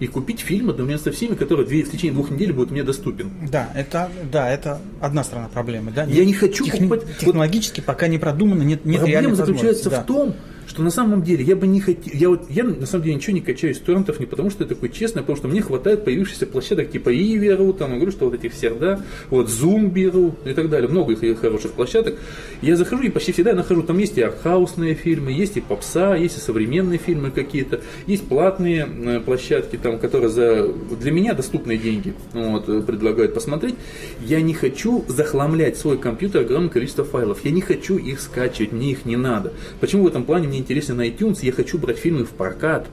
и 0.00 0.06
купить 0.06 0.40
фильм 0.40 0.70
одновременно 0.70 1.02
со 1.02 1.10
всеми, 1.10 1.34
который 1.34 1.64
в 1.64 1.90
течение 1.90 2.12
двух 2.12 2.30
недель 2.30 2.52
будет 2.52 2.70
мне 2.70 2.82
доступен. 2.82 3.32
Да, 3.50 3.68
это, 3.74 4.08
да, 4.30 4.48
это 4.48 4.80
одна 5.00 5.24
сторона 5.24 5.48
проблемы. 5.48 5.90
Да? 5.90 6.04
Я 6.04 6.24
не 6.24 6.34
хочу 6.34 6.64
Техни- 6.64 6.88
покупать... 6.88 7.18
Технологически 7.18 7.80
вот, 7.80 7.86
пока 7.86 8.06
не 8.08 8.18
продумано, 8.18 8.62
нет, 8.62 8.84
нет 8.84 9.00
Проблема 9.00 9.34
заключается 9.34 9.90
да. 9.90 10.02
в 10.02 10.06
том, 10.06 10.34
что 10.68 10.82
на 10.82 10.90
самом 10.90 11.22
деле 11.22 11.42
я 11.42 11.56
бы 11.56 11.66
не 11.66 11.80
хотел, 11.80 12.12
я 12.14 12.28
вот, 12.28 12.50
я 12.50 12.62
на 12.62 12.86
самом 12.86 13.04
деле 13.04 13.16
ничего 13.16 13.32
не 13.32 13.40
качаю 13.40 13.72
из 13.72 13.78
торрентов 13.78 14.20
не 14.20 14.26
потому, 14.26 14.50
что 14.50 14.64
я 14.64 14.68
такой 14.68 14.90
честный, 14.90 15.20
а 15.20 15.22
потому 15.22 15.38
что 15.38 15.48
мне 15.48 15.62
хватает 15.62 16.04
появившихся 16.04 16.46
площадок 16.46 16.90
типа 16.90 17.10
Иверу, 17.10 17.72
там, 17.72 17.90
я 17.90 17.96
говорю, 17.96 18.12
что 18.12 18.26
вот 18.26 18.34
этих 18.34 18.54
Серда, 18.54 19.02
вот 19.30 19.48
Zoom 19.48 19.90
беру 19.90 20.34
и 20.44 20.52
так 20.52 20.68
далее, 20.68 20.88
много 20.88 21.14
их 21.14 21.40
хороших 21.40 21.72
площадок. 21.72 22.16
Я 22.60 22.76
захожу 22.76 23.02
и 23.02 23.08
почти 23.08 23.32
всегда 23.32 23.54
нахожу, 23.54 23.82
там 23.82 23.98
есть 23.98 24.18
и 24.18 24.20
артхаусные 24.20 24.94
фильмы, 24.94 25.32
есть 25.32 25.56
и 25.56 25.60
попса, 25.62 26.14
есть 26.16 26.36
и 26.36 26.40
современные 26.40 26.98
фильмы 26.98 27.30
какие-то, 27.30 27.80
есть 28.06 28.28
платные 28.28 28.86
э, 28.86 29.20
площадки, 29.20 29.76
там, 29.76 29.98
которые 29.98 30.28
за, 30.28 30.68
для 30.68 31.10
меня 31.10 31.32
доступные 31.32 31.78
деньги 31.78 32.12
вот, 32.34 32.68
э, 32.68 32.82
предлагают 32.82 33.32
посмотреть. 33.32 33.76
Я 34.20 34.42
не 34.42 34.52
хочу 34.52 35.04
захламлять 35.08 35.78
свой 35.78 35.96
компьютер 35.96 36.42
огромное 36.42 36.70
количество 36.70 37.04
файлов, 37.04 37.44
я 37.44 37.52
не 37.52 37.62
хочу 37.62 37.96
их 37.96 38.20
скачивать, 38.20 38.72
мне 38.72 38.90
их 38.90 39.06
не 39.06 39.16
надо. 39.16 39.54
Почему 39.80 40.04
в 40.04 40.08
этом 40.08 40.24
плане 40.24 40.46
мне 40.48 40.57
интересен 40.58 40.96
на 40.96 41.08
iTunes, 41.08 41.38
я 41.42 41.52
хочу 41.52 41.78
брать 41.78 41.98
фильмы 41.98 42.24
в 42.24 42.30
прокат. 42.30 42.88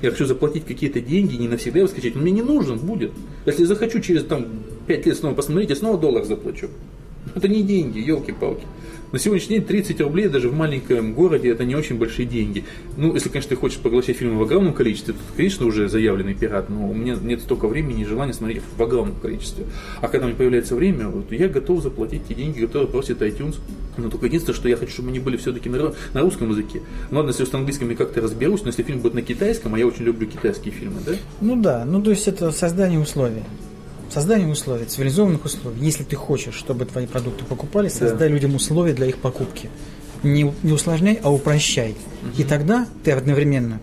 Я 0.00 0.10
хочу 0.10 0.26
заплатить 0.26 0.64
какие-то 0.64 1.00
деньги, 1.00 1.34
не 1.34 1.48
навсегда 1.48 1.80
его 1.80 1.88
скачать. 1.88 2.14
Он 2.14 2.22
мне 2.22 2.30
не 2.30 2.42
нужен 2.42 2.78
будет. 2.78 3.10
Если 3.46 3.64
захочу 3.64 4.00
через 4.00 4.24
там, 4.24 4.46
5 4.86 5.06
лет 5.06 5.16
снова 5.16 5.34
посмотреть, 5.34 5.70
я 5.70 5.76
снова 5.76 5.98
доллар 5.98 6.24
заплачу. 6.24 6.68
Это 7.34 7.48
не 7.48 7.62
деньги, 7.62 7.98
елки-палки. 7.98 8.64
На 9.10 9.18
сегодняшний 9.18 9.56
день 9.56 9.64
30 9.64 10.00
рублей 10.02 10.28
даже 10.28 10.50
в 10.50 10.54
маленьком 10.54 11.14
городе 11.14 11.48
это 11.48 11.64
не 11.64 11.74
очень 11.74 11.96
большие 11.96 12.26
деньги. 12.26 12.64
Ну, 12.98 13.14
если, 13.14 13.30
конечно, 13.30 13.48
ты 13.48 13.56
хочешь 13.56 13.78
поглощать 13.78 14.18
фильмы 14.18 14.38
в 14.38 14.42
огромном 14.42 14.74
количестве, 14.74 15.14
то, 15.14 15.20
конечно, 15.34 15.64
уже 15.64 15.88
заявленный 15.88 16.34
пират, 16.34 16.68
но 16.68 16.86
у 16.86 16.92
меня 16.92 17.16
нет 17.22 17.40
столько 17.40 17.68
времени 17.68 18.02
и 18.02 18.04
желания 18.04 18.34
смотреть 18.34 18.60
в 18.76 18.82
огромном 18.82 19.16
количестве. 19.16 19.64
А 20.02 20.08
когда 20.08 20.26
у 20.26 20.28
меня 20.28 20.36
появляется 20.36 20.74
время, 20.76 21.08
вот, 21.08 21.32
я 21.32 21.48
готов 21.48 21.82
заплатить 21.82 22.28
те 22.28 22.34
деньги, 22.34 22.60
которые 22.60 22.86
просит 22.86 23.22
iTunes. 23.22 23.56
Но 23.96 24.10
только 24.10 24.26
единственное, 24.26 24.56
что 24.56 24.68
я 24.68 24.76
хочу, 24.76 24.92
чтобы 24.92 25.08
они 25.08 25.20
были 25.20 25.38
все-таки 25.38 25.70
на, 25.70 25.94
на 26.12 26.20
русском 26.20 26.50
языке. 26.50 26.82
Ну, 27.10 27.16
ладно, 27.16 27.30
если 27.30 27.46
с 27.46 27.54
английским 27.54 27.88
я 27.88 27.96
как-то 27.96 28.20
разберусь, 28.20 28.60
но 28.60 28.68
если 28.68 28.82
фильм 28.82 29.00
будет 29.00 29.14
на 29.14 29.22
китайском, 29.22 29.74
а 29.74 29.78
я 29.78 29.86
очень 29.86 30.04
люблю 30.04 30.26
китайские 30.26 30.74
фильмы, 30.74 31.00
да? 31.06 31.12
Ну 31.40 31.56
да, 31.56 31.86
ну 31.86 32.02
то 32.02 32.10
есть 32.10 32.28
это 32.28 32.52
создание 32.52 33.00
условий 33.00 33.42
создание 34.18 34.48
условий, 34.48 34.84
цивилизованных 34.84 35.44
условий. 35.44 35.78
Если 35.80 36.02
ты 36.02 36.16
хочешь, 36.16 36.54
чтобы 36.54 36.84
твои 36.86 37.06
продукты 37.06 37.44
покупали, 37.44 37.88
создай 37.88 38.18
да. 38.18 38.28
людям 38.28 38.54
условия 38.54 38.92
для 38.92 39.06
их 39.06 39.18
покупки. 39.18 39.70
Не, 40.24 40.52
не 40.64 40.72
усложняй, 40.72 41.20
а 41.22 41.32
упрощай. 41.32 41.92
Угу. 41.92 42.42
И 42.42 42.44
тогда 42.44 42.88
ты 43.04 43.12
одновременно 43.12 43.80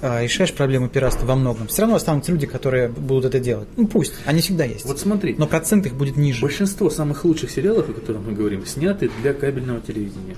а, 0.00 0.22
решаешь 0.22 0.52
проблему 0.54 0.88
пиратства 0.88 1.26
во 1.26 1.36
многом. 1.36 1.66
Все 1.66 1.82
равно 1.82 1.96
останутся 1.96 2.32
люди, 2.32 2.46
которые 2.46 2.88
будут 2.88 3.26
это 3.26 3.38
делать. 3.38 3.68
Ну 3.76 3.86
пусть, 3.86 4.14
они 4.24 4.40
всегда 4.40 4.64
есть. 4.64 4.86
Вот 4.86 4.98
смотри. 4.98 5.34
Но 5.36 5.46
процент 5.46 5.84
их 5.84 5.94
будет 5.94 6.16
ниже. 6.16 6.40
Большинство 6.40 6.88
самых 6.88 7.26
лучших 7.26 7.50
сериалов, 7.50 7.90
о 7.90 7.92
которых 7.92 8.22
мы 8.22 8.32
говорим, 8.32 8.64
сняты 8.64 9.10
для 9.20 9.34
кабельного 9.34 9.80
телевидения 9.80 10.36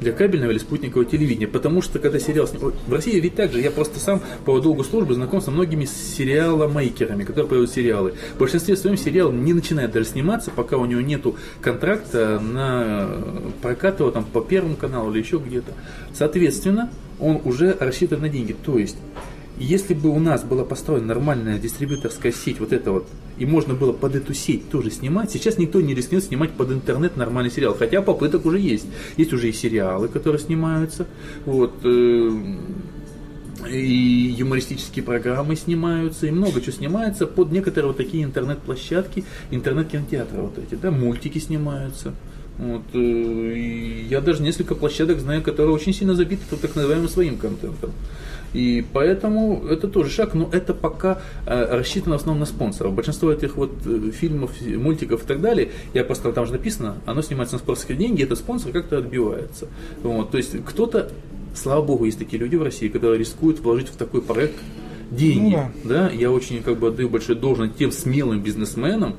для 0.00 0.12
кабельного 0.12 0.50
или 0.50 0.58
спутникового 0.58 1.08
телевидения. 1.08 1.46
Потому 1.46 1.82
что 1.82 1.98
когда 1.98 2.18
сериал 2.18 2.46
снимают... 2.46 2.76
В 2.86 2.92
России 2.92 3.18
ведь 3.20 3.34
так 3.34 3.52
же. 3.52 3.60
Я 3.60 3.70
просто 3.70 3.98
сам 3.98 4.20
по 4.44 4.58
долгу 4.60 4.84
службы 4.84 5.14
знаком 5.14 5.40
со 5.40 5.50
многими 5.50 5.84
сериаломейкерами, 5.84 7.24
которые 7.24 7.48
производят 7.48 7.74
сериалы. 7.74 8.14
В 8.34 8.38
большинстве 8.38 8.76
своем 8.76 8.96
сериал 8.96 9.32
не 9.32 9.52
начинает 9.52 9.92
даже 9.92 10.06
сниматься, 10.06 10.50
пока 10.50 10.76
у 10.76 10.86
него 10.86 11.00
нету 11.00 11.36
контракта 11.60 12.40
на 12.40 13.08
прокат 13.62 14.00
его 14.00 14.10
там 14.10 14.24
по 14.24 14.40
Первому 14.40 14.76
каналу 14.76 15.12
или 15.12 15.20
еще 15.20 15.38
где-то. 15.38 15.72
Соответственно, 16.14 16.90
он 17.18 17.40
уже 17.44 17.76
рассчитан 17.78 18.20
на 18.20 18.28
деньги. 18.28 18.54
То 18.64 18.78
есть 18.78 18.96
если 19.58 19.94
бы 19.94 20.10
у 20.10 20.18
нас 20.18 20.44
была 20.44 20.64
построена 20.64 21.06
нормальная 21.06 21.58
дистрибьюторская 21.58 22.32
сеть, 22.32 22.60
вот 22.60 22.72
это 22.72 22.92
вот, 22.92 23.08
и 23.38 23.46
можно 23.46 23.74
было 23.74 23.92
под 23.92 24.14
эту 24.14 24.34
сеть 24.34 24.70
тоже 24.70 24.90
снимать, 24.90 25.30
сейчас 25.30 25.58
никто 25.58 25.80
не 25.80 25.94
рискнет 25.94 26.24
снимать 26.24 26.52
под 26.52 26.72
интернет 26.72 27.16
нормальный 27.16 27.50
сериал, 27.50 27.74
хотя 27.78 28.02
попыток 28.02 28.46
уже 28.46 28.58
есть. 28.58 28.86
Есть 29.16 29.32
уже 29.32 29.48
и 29.48 29.52
сериалы, 29.52 30.08
которые 30.08 30.40
снимаются, 30.40 31.06
вот, 31.44 31.74
э, 31.84 32.30
и 33.70 34.34
юмористические 34.38 35.02
программы 35.02 35.56
снимаются, 35.56 36.26
и 36.26 36.30
много 36.30 36.60
чего 36.60 36.72
снимается 36.72 37.26
под 37.26 37.52
некоторые 37.52 37.88
вот 37.88 37.96
такие 37.96 38.24
интернет-площадки, 38.24 39.24
интернет-кинотеатры 39.50 40.40
вот 40.40 40.58
эти, 40.58 40.74
да, 40.74 40.90
мультики 40.90 41.38
снимаются. 41.38 42.14
Вот, 42.58 42.82
э, 42.94 42.98
и 42.98 44.06
я 44.08 44.20
даже 44.20 44.42
несколько 44.42 44.74
площадок 44.74 45.20
знаю, 45.20 45.42
которые 45.42 45.74
очень 45.74 45.92
сильно 45.92 46.14
забиты 46.14 46.42
так 46.60 46.74
называемым 46.74 47.08
своим 47.08 47.36
контентом. 47.36 47.92
И 48.52 48.84
поэтому 48.92 49.66
это 49.66 49.88
тоже 49.88 50.10
шаг, 50.10 50.34
но 50.34 50.48
это 50.52 50.74
пока 50.74 51.20
э, 51.46 51.76
рассчитано 51.76 52.16
в 52.16 52.20
основном 52.20 52.40
на 52.40 52.46
спонсоров. 52.46 52.94
Большинство 52.94 53.30
этих 53.30 53.56
вот 53.56 53.72
э, 53.84 54.10
фильмов, 54.12 54.52
мультиков 54.60 55.24
и 55.24 55.26
так 55.26 55.40
далее, 55.40 55.70
я 55.94 56.04
просто 56.04 56.32
там 56.32 56.46
же 56.46 56.52
написано, 56.52 56.96
оно 57.06 57.22
снимается 57.22 57.56
на 57.56 57.58
спонсорские 57.58 57.98
деньги, 57.98 58.22
этот 58.22 58.38
спонсор 58.38 58.72
как-то 58.72 58.98
отбивается. 58.98 59.68
Вот, 60.02 60.30
то 60.30 60.38
есть 60.38 60.64
кто-то, 60.64 61.10
слава 61.54 61.84
богу, 61.84 62.04
есть 62.04 62.18
такие 62.18 62.38
люди 62.38 62.56
в 62.56 62.62
России, 62.62 62.88
которые 62.88 63.18
рискуют 63.18 63.60
вложить 63.60 63.88
в 63.88 63.96
такой 63.96 64.22
проект 64.22 64.56
деньги. 65.10 65.54
Ну, 65.54 65.70
да. 65.84 66.08
да, 66.08 66.10
я 66.10 66.30
очень 66.30 66.62
как 66.62 66.78
бы 66.78 66.88
отдаю 66.88 67.08
большое 67.08 67.38
должное 67.38 67.68
тем 67.68 67.92
смелым 67.92 68.40
бизнесменам, 68.40 69.16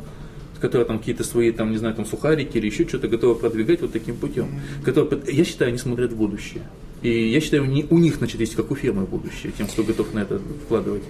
которые 0.60 0.88
там 0.88 1.00
какие-то 1.00 1.24
свои, 1.24 1.52
там, 1.52 1.72
не 1.72 1.78
знаю, 1.78 1.96
там 1.96 2.06
сухарики 2.06 2.58
или 2.58 2.68
еще 2.68 2.88
что-то 2.88 3.08
готовы 3.08 3.36
продвигать 3.36 3.82
вот 3.82 3.94
таким 3.94 4.16
путем. 4.16 4.48
Которые, 4.84 5.22
я 5.28 5.46
считаю, 5.46 5.70
они 5.70 5.78
смотрят 5.78 6.12
в 6.12 6.18
будущее. 6.18 6.63
И 7.02 7.30
я 7.30 7.40
считаю, 7.42 7.64
у 7.64 7.98
них, 7.98 8.16
значит, 8.16 8.40
есть 8.40 8.56
как 8.56 8.72
у 8.72 8.76
фирмы 8.76 9.06
будущее, 9.06 9.52
тем, 9.56 9.68
кто 9.68 9.84
готов 9.84 10.14
на 10.14 10.20
это 10.20 10.40
вкладывать. 10.66 11.04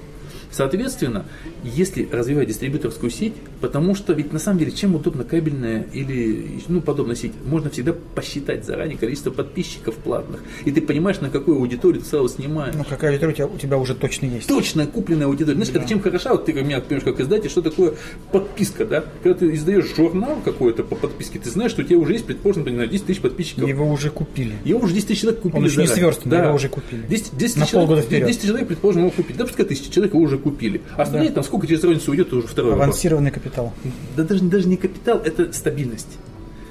Соответственно, 0.51 1.25
если 1.63 2.07
развивать 2.11 2.47
дистрибьюторскую 2.47 3.09
сеть, 3.09 3.33
потому 3.61 3.95
что 3.95 4.13
ведь 4.13 4.31
на 4.33 4.39
самом 4.39 4.59
деле, 4.59 4.71
чем 4.71 4.95
удобно 4.95 5.23
кабельная 5.23 5.85
или 5.93 6.61
ну, 6.67 6.81
подобная 6.81 7.15
сеть, 7.15 7.33
можно 7.45 7.69
всегда 7.69 7.93
посчитать 8.15 8.65
заранее 8.65 8.97
количество 8.97 9.31
подписчиков 9.31 9.95
платных. 9.95 10.41
И 10.65 10.71
ты 10.71 10.81
понимаешь, 10.81 11.19
на 11.19 11.29
какую 11.29 11.57
аудиторию 11.57 12.01
ты 12.01 12.07
сразу 12.07 12.29
снимаешь. 12.29 12.75
Ну, 12.75 12.83
какая 12.83 13.11
аудитория 13.11 13.33
у 13.33 13.35
тебя, 13.35 13.47
у 13.47 13.57
тебя 13.57 13.77
уже 13.77 13.95
точно 13.95 14.27
есть. 14.27 14.47
Точная 14.47 14.87
купленная 14.87 15.27
аудитория. 15.27 15.55
Знаешь, 15.55 15.71
да. 15.71 15.79
это 15.79 15.89
чем 15.89 16.01
хороша, 16.01 16.31
вот 16.31 16.45
ты 16.45 16.53
меня 16.53 16.79
понимаешь, 16.81 17.03
как 17.03 17.19
издатель, 17.19 17.49
что 17.49 17.61
такое 17.61 17.93
подписка, 18.31 18.85
да? 18.85 19.03
Когда 19.23 19.39
ты 19.39 19.53
издаешь 19.53 19.95
журнал 19.95 20.37
какой-то 20.43 20.83
по 20.83 20.95
подписке, 20.95 21.39
ты 21.39 21.49
знаешь, 21.49 21.71
что 21.71 21.81
у 21.81 21.85
тебя 21.85 21.97
уже 21.97 22.13
есть, 22.13 22.25
предположим, 22.25 22.63
например, 22.63 22.87
10 22.87 23.05
тысяч 23.05 23.21
подписчиков. 23.21 23.67
Его 23.67 23.89
уже 23.89 24.09
купили. 24.09 24.55
Его 24.63 24.79
уже 24.79 24.93
10 24.93 25.07
тысяч 25.07 25.21
человек 25.21 25.41
купили. 25.41 25.61
Он 25.61 25.67
еще 25.67 25.81
не 25.81 25.87
сверстан, 25.87 26.29
да. 26.29 26.45
его 26.45 26.55
уже 26.55 26.69
купили. 26.69 27.03
10, 27.07 27.37
10 27.37 27.57
на 27.57 27.65
человек, 27.65 27.87
полгода 27.87 28.01
вперед. 28.01 28.27
10 28.27 28.41
человек, 28.43 28.67
предположим, 28.67 29.01
его 29.01 29.11
купили. 29.11 29.37
Да, 29.37 29.45
пускай 29.45 29.65
тысячи 29.65 29.91
человек 29.91 30.13
вы 30.13 30.21
уже 30.21 30.36
купили. 30.39 30.81
А 30.95 31.03
остальные 31.03 31.29
Да. 31.29 31.35
там 31.35 31.43
сколько 31.43 31.67
через 31.67 31.83
розницу 31.83 32.11
уйдет, 32.11 32.31
уже 32.33 32.47
второй 32.47 32.71
вопрос. 32.71 32.87
Авансированный 32.87 33.31
капитал. 33.31 33.73
Да 34.15 34.23
даже, 34.23 34.43
даже 34.43 34.67
не 34.67 34.77
капитал, 34.77 35.21
это 35.23 35.51
стабильность. 35.53 36.17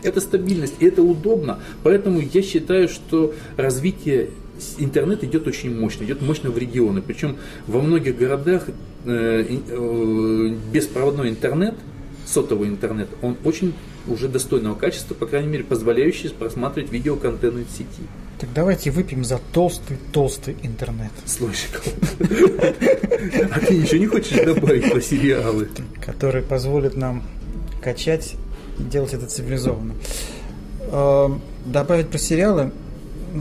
Это 0.03 0.21
стабильность, 0.21 0.75
и 0.79 0.87
это 0.87 1.03
удобно. 1.03 1.59
Поэтому 1.83 2.21
я 2.21 2.43
считаю, 2.43 2.89
что 2.89 3.35
развитие 3.57 4.31
интернет 4.79 5.25
идет 5.25 5.47
очень 5.47 5.79
мощно, 5.79 6.05
идет 6.05 6.23
мощно 6.23 6.51
в 6.51 6.59
регионы. 6.59 7.03
Причем 7.03 7.37
во 7.67 7.81
многих 7.81 8.17
городах 8.17 8.69
э, 9.05 9.47
э, 9.69 10.55
беспроводной 10.73 11.31
интернет, 11.31 11.75
сотовый 12.25 12.69
интернет, 12.69 13.09
он 13.23 13.37
очень 13.45 13.75
уже 14.09 14.29
достойного 14.29 14.75
качества, 14.75 15.15
по 15.15 15.27
крайней 15.27 15.49
мере, 15.49 15.65
позволяющий 15.65 16.29
просматривать 16.31 16.93
видеоконтент 16.93 17.67
в 17.69 17.71
сети. 17.73 18.03
Так 18.39 18.51
давайте 18.55 18.91
выпьем 18.91 19.25
за 19.25 19.41
толстый-толстый 19.53 20.57
интернет, 20.63 21.11
Слушай, 21.25 21.69
а 23.51 23.61
ты 23.61 23.79
ничего 23.79 23.99
не 23.99 24.07
хочешь 24.07 24.45
добавить 24.45 24.91
про 24.93 25.01
сериалы? 25.01 25.69
который 26.05 26.43
позволит 26.43 26.97
нам 26.97 27.23
качать 27.83 28.35
и 28.79 28.83
делать 28.83 29.15
это 29.15 29.27
цивилизованно. 29.27 29.95
Э, 30.81 31.29
Добавить 31.65 32.09
про 32.11 32.19
сериалы. 32.19 32.73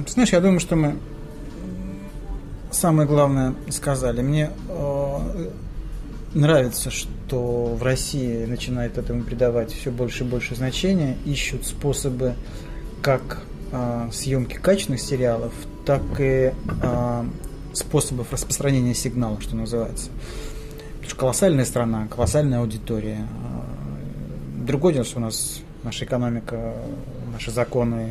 Знаешь, 0.07 0.31
я 0.31 0.39
думаю, 0.39 0.59
что 0.59 0.75
мы 0.75 0.95
самое 2.71 3.07
главное 3.07 3.53
сказали. 3.69 4.21
Мне 4.21 4.51
э, 4.69 5.49
нравится, 6.33 6.89
что 6.89 7.09
в 7.33 7.81
России 7.83 8.45
начинает 8.45 8.97
этому 8.97 9.23
придавать 9.23 9.71
все 9.71 9.91
больше 9.91 10.23
и 10.23 10.27
больше 10.27 10.55
значения, 10.55 11.17
ищут 11.25 11.65
способы 11.65 12.35
как 13.01 13.41
э, 13.71 14.09
съемки 14.11 14.55
качественных 14.55 15.01
сериалов, 15.01 15.53
так 15.85 16.01
и 16.19 16.53
э, 16.81 17.23
способов 17.73 18.31
распространения 18.31 18.93
сигнала, 18.93 19.39
что 19.41 19.55
называется. 19.55 20.09
Потому 20.95 21.09
что 21.09 21.15
колоссальная 21.15 21.65
страна, 21.65 22.07
колоссальная 22.07 22.59
аудитория. 22.59 23.19
Э, 23.19 24.65
Другое 24.65 24.93
дело, 24.93 25.05
что 25.05 25.19
у 25.19 25.21
нас 25.21 25.61
наша 25.83 26.05
экономика, 26.05 26.73
наши 27.31 27.51
законы, 27.51 28.09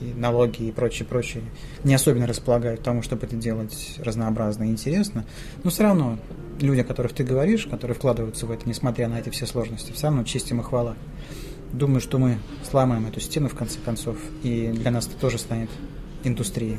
и 0.00 0.12
налоги 0.18 0.64
и 0.64 0.72
прочее, 0.72 1.06
прочее 1.06 1.44
не 1.84 1.94
особенно 1.94 2.26
располагают 2.26 2.82
тому, 2.82 3.02
чтобы 3.02 3.26
это 3.26 3.36
делать 3.36 3.96
разнообразно 3.98 4.64
и 4.64 4.68
интересно. 4.68 5.24
Но 5.62 5.70
все 5.70 5.84
равно 5.84 6.18
люди, 6.60 6.80
о 6.80 6.84
которых 6.84 7.12
ты 7.12 7.24
говоришь, 7.24 7.66
которые 7.66 7.94
вкладываются 7.94 8.46
в 8.46 8.50
это, 8.50 8.68
несмотря 8.68 9.08
на 9.08 9.18
эти 9.18 9.30
все 9.30 9.46
сложности, 9.46 9.92
все 9.92 10.08
равно 10.08 10.24
честь 10.24 10.50
им 10.50 10.60
и 10.60 10.62
хвала. 10.62 10.96
Думаю, 11.72 12.00
что 12.00 12.18
мы 12.18 12.38
сломаем 12.68 13.06
эту 13.06 13.20
стену 13.20 13.48
в 13.48 13.54
конце 13.54 13.78
концов, 13.84 14.16
и 14.42 14.68
для 14.68 14.90
нас 14.90 15.06
это 15.06 15.16
тоже 15.16 15.38
станет 15.38 15.70
индустрией. 16.24 16.78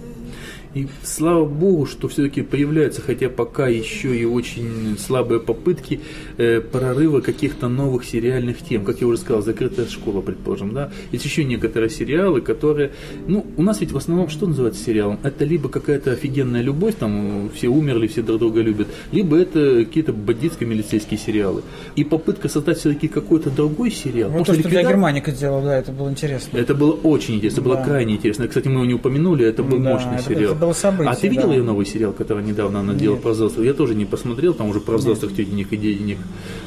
И 0.73 0.87
слава 1.03 1.45
богу, 1.45 1.85
что 1.85 2.07
все-таки 2.07 2.41
появляются, 2.41 2.99
хотя 3.01 3.29
пока 3.29 3.67
еще 3.67 4.17
и 4.17 4.25
очень 4.25 4.97
слабые 4.97 5.39
попытки 5.39 5.99
э, 6.37 6.61
прорыва 6.61 7.21
каких-то 7.21 7.67
новых 7.67 8.05
сериальных 8.05 8.57
тем. 8.57 8.83
Как 8.83 8.99
я 8.99 9.05
уже 9.07 9.19
сказал, 9.19 9.43
закрытая 9.43 9.85
школа, 9.85 10.21
предположим, 10.21 10.73
да. 10.73 10.91
Есть 11.11 11.25
еще 11.25 11.43
некоторые 11.43 11.91
сериалы, 11.91 12.41
которые, 12.41 12.91
ну, 13.27 13.45
у 13.55 13.61
нас 13.61 13.81
ведь 13.81 13.91
в 13.91 13.97
основном 13.97 14.29
что 14.29 14.47
называется 14.47 14.83
сериалом? 14.83 15.19
Это 15.21 15.45
либо 15.45 15.69
какая-то 15.69 16.11
офигенная 16.11 16.63
любовь, 16.63 16.95
там 16.95 17.51
все 17.53 17.67
умерли, 17.67 18.07
все 18.07 18.23
друг 18.23 18.39
друга 18.39 18.61
любят, 18.61 18.87
либо 19.11 19.37
это 19.37 19.85
какие-то 19.85 20.11
бандитско-милицейские 20.11 21.17
сериалы. 21.17 21.61
И 21.95 22.03
попытка 22.03 22.49
создать 22.49 22.79
все-таки 22.79 23.07
какой-то 23.07 23.51
другой 23.51 23.91
сериал. 23.91 24.31
Вот 24.31 24.39
то, 24.39 24.45
после 24.45 24.61
что 24.61 24.69
для 24.69 24.81
ликвида- 24.81 24.89
Германика 24.89 25.31
делал, 25.31 25.61
да, 25.61 25.77
это 25.77 25.91
было 25.91 26.09
интересно. 26.09 26.57
это 26.57 26.73
было 26.73 26.93
очень 26.93 27.35
интересно, 27.35 27.57
это 27.59 27.61
было 27.69 27.75
Да. 27.75 27.83
крайне 27.83 28.15
интересно. 28.15 28.47
Кстати, 28.47 28.67
мы 28.67 28.75
его 28.75 28.85
не 28.85 28.93
упомянули, 28.95 29.45
это 29.45 29.61
был 29.61 29.77
Да, 29.77 29.91
мощный 29.91 30.15
это- 30.15 30.23
сериал. 30.23 30.53
это 30.53 30.62
было 30.65 30.73
событие, 30.73 31.11
а 31.11 31.15
ты 31.15 31.27
видел 31.27 31.47
да. 31.47 31.55
ее 31.55 31.63
новый 31.63 31.85
сериал, 31.85 32.13
который 32.13 32.43
недавно 32.43 32.79
она 32.79 32.93
делала 32.93 33.15
Нет. 33.15 33.23
про 33.23 33.31
взрослых? 33.31 33.65
Я 33.65 33.73
тоже 33.73 33.95
не 33.95 34.05
посмотрел, 34.05 34.53
там 34.53 34.69
уже 34.69 34.79
про 34.79 34.97
взрослых 34.97 35.35
тетенек 35.35 35.71
и 35.71 35.77
деденек. 35.77 36.17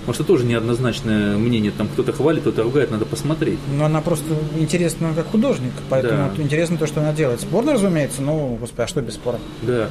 Потому 0.01 0.15
что 0.15 0.25
тоже 0.25 0.45
неоднозначное 0.45 1.37
мнение, 1.37 1.73
там 1.77 1.89
кто-то 1.89 2.13
хвалит, 2.13 2.43
кто-то 2.43 2.63
ругает, 2.63 2.91
надо 2.91 3.05
посмотреть. 3.05 3.59
Но 3.77 3.85
она 3.87 4.01
просто 4.01 4.25
интересна 4.59 5.13
как 5.15 5.27
художник, 5.29 5.73
поэтому 5.89 6.31
Да. 6.37 6.43
интересно 6.43 6.77
то, 6.79 6.87
что 6.87 7.01
она 7.01 7.13
делает. 7.13 7.41
Спорно, 7.41 7.73
разумеется, 7.75 8.23
ну, 8.23 8.57
господи, 8.61 8.83
а 8.83 8.87
что 8.87 9.01
без 9.01 9.15
спора? 9.15 9.39
Да. 9.63 9.89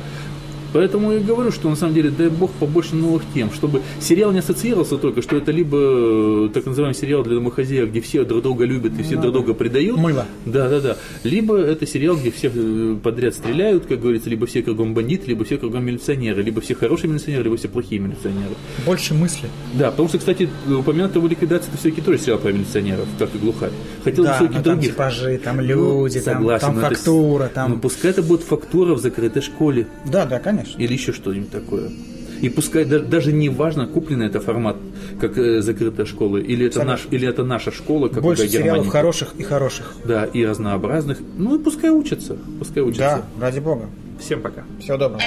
Поэтому 0.76 1.14
я 1.14 1.20
говорю, 1.22 1.54
что 1.54 1.70
на 1.70 1.78
самом 1.78 1.94
деле, 1.94 2.10
дай 2.10 2.28
бог, 2.28 2.52
побольше 2.52 2.96
новых 2.98 3.24
тем, 3.34 3.50
чтобы 3.54 3.82
сериал 4.02 4.34
не 4.34 4.40
ассоциировался 4.40 4.98
только, 4.98 5.22
что 5.22 5.38
это 5.38 5.54
либо 5.54 5.78
э, 5.80 6.50
так 6.54 6.66
называемый 6.66 6.94
сериал 6.94 7.24
для 7.24 7.36
домохозяек, 7.36 7.92
где 7.92 8.02
все 8.02 8.26
друг 8.26 8.44
друга 8.44 8.66
любят 8.66 8.92
и 9.00 9.04
все 9.04 9.16
друг 9.16 9.32
друга 9.32 9.54
предают. 9.54 9.98
Мыло. 9.98 10.26
Да, 10.46 10.68
да, 10.68 10.82
да. 10.82 10.98
Либо 11.24 11.56
это 11.58 11.88
сериал, 11.88 12.18
где 12.18 12.30
все 12.30 12.52
э, 12.54 12.98
подряд 13.02 13.36
стреляют, 13.36 13.86
как 13.86 14.02
говорится, 14.02 14.30
либо 14.30 14.48
все 14.48 14.62
кругом 14.64 14.94
бандиты, 14.94 15.28
либо 15.30 15.46
все 15.46 15.58
кругом 15.58 15.86
милиционеры, 15.86 16.42
либо 16.44 16.60
все 16.60 16.76
хорошие 16.76 17.10
милиционеры, 17.10 17.46
либо 17.46 17.56
все 17.56 17.70
плохие 17.70 18.02
милиционеры. 18.02 18.54
Больше 18.86 19.14
мысли. 19.14 19.48
Да, 19.76 19.92
потому 19.92 20.10
что, 20.10 20.18
кстати, 20.18 20.50
упомянутая 20.68 21.20
его 21.20 21.28
ликвидация, 21.30 21.70
это 21.70 21.78
все-таки 21.78 22.02
тоже 22.02 22.18
сериал 22.18 22.40
про 22.40 22.52
милиционеров, 22.52 23.08
как 23.18 23.34
и 23.34 23.38
глухарь. 23.38 23.72
Хотел 24.04 24.26
Да, 24.26 24.34
все-таки 24.36 24.56
там 24.56 24.64
других. 24.74 24.92
типажи, 24.92 25.38
там 25.42 25.56
Ну, 25.56 25.64
люди, 26.04 26.20
там, 26.20 26.34
согласен, 26.36 26.68
там 26.68 26.78
с- 26.80 26.82
фактура, 26.82 27.48
там... 27.54 27.72
Ну, 27.72 27.78
пускай 27.80 28.12
это 28.12 28.22
будет 28.22 28.42
фактура 28.42 28.94
в 28.94 29.00
закрытой 29.00 29.42
школе. 29.42 29.88
Да, 30.04 30.26
да, 30.26 30.40
конечно. 30.40 30.65
Или 30.78 30.94
еще 30.94 31.14
что-нибудь 31.14 31.52
такое. 31.52 31.90
И 32.42 32.50
пускай 32.50 32.86
да- 32.86 33.00
даже 33.00 33.32
не 33.32 33.50
важно, 33.50 33.88
купленный 33.88 34.28
это 34.28 34.40
формат, 34.40 34.76
как 35.22 35.38
э, 35.38 35.62
закрытая 35.62 36.06
школа, 36.06 36.38
или 36.38 36.68
это, 36.68 36.84
наш, 36.84 37.08
или 37.10 37.28
это 37.28 37.44
наша 37.44 37.72
школа, 37.72 38.10
как 38.10 38.22
Больше 38.24 38.48
сериалов 38.50 38.88
хороших 38.90 39.34
и 39.38 39.44
хороших. 39.44 39.94
Да, 40.04 40.26
и 40.26 40.46
разнообразных. 40.46 41.20
Ну 41.38 41.56
и 41.58 41.64
пускай 41.64 41.90
учатся. 41.90 42.38
Пускай 42.60 42.84
учатся. 42.84 43.24
Да, 43.40 43.46
ради 43.46 43.60
бога. 43.60 43.90
Всем 44.20 44.42
пока. 44.42 44.64
Всего 44.80 44.98
доброго. 44.98 45.22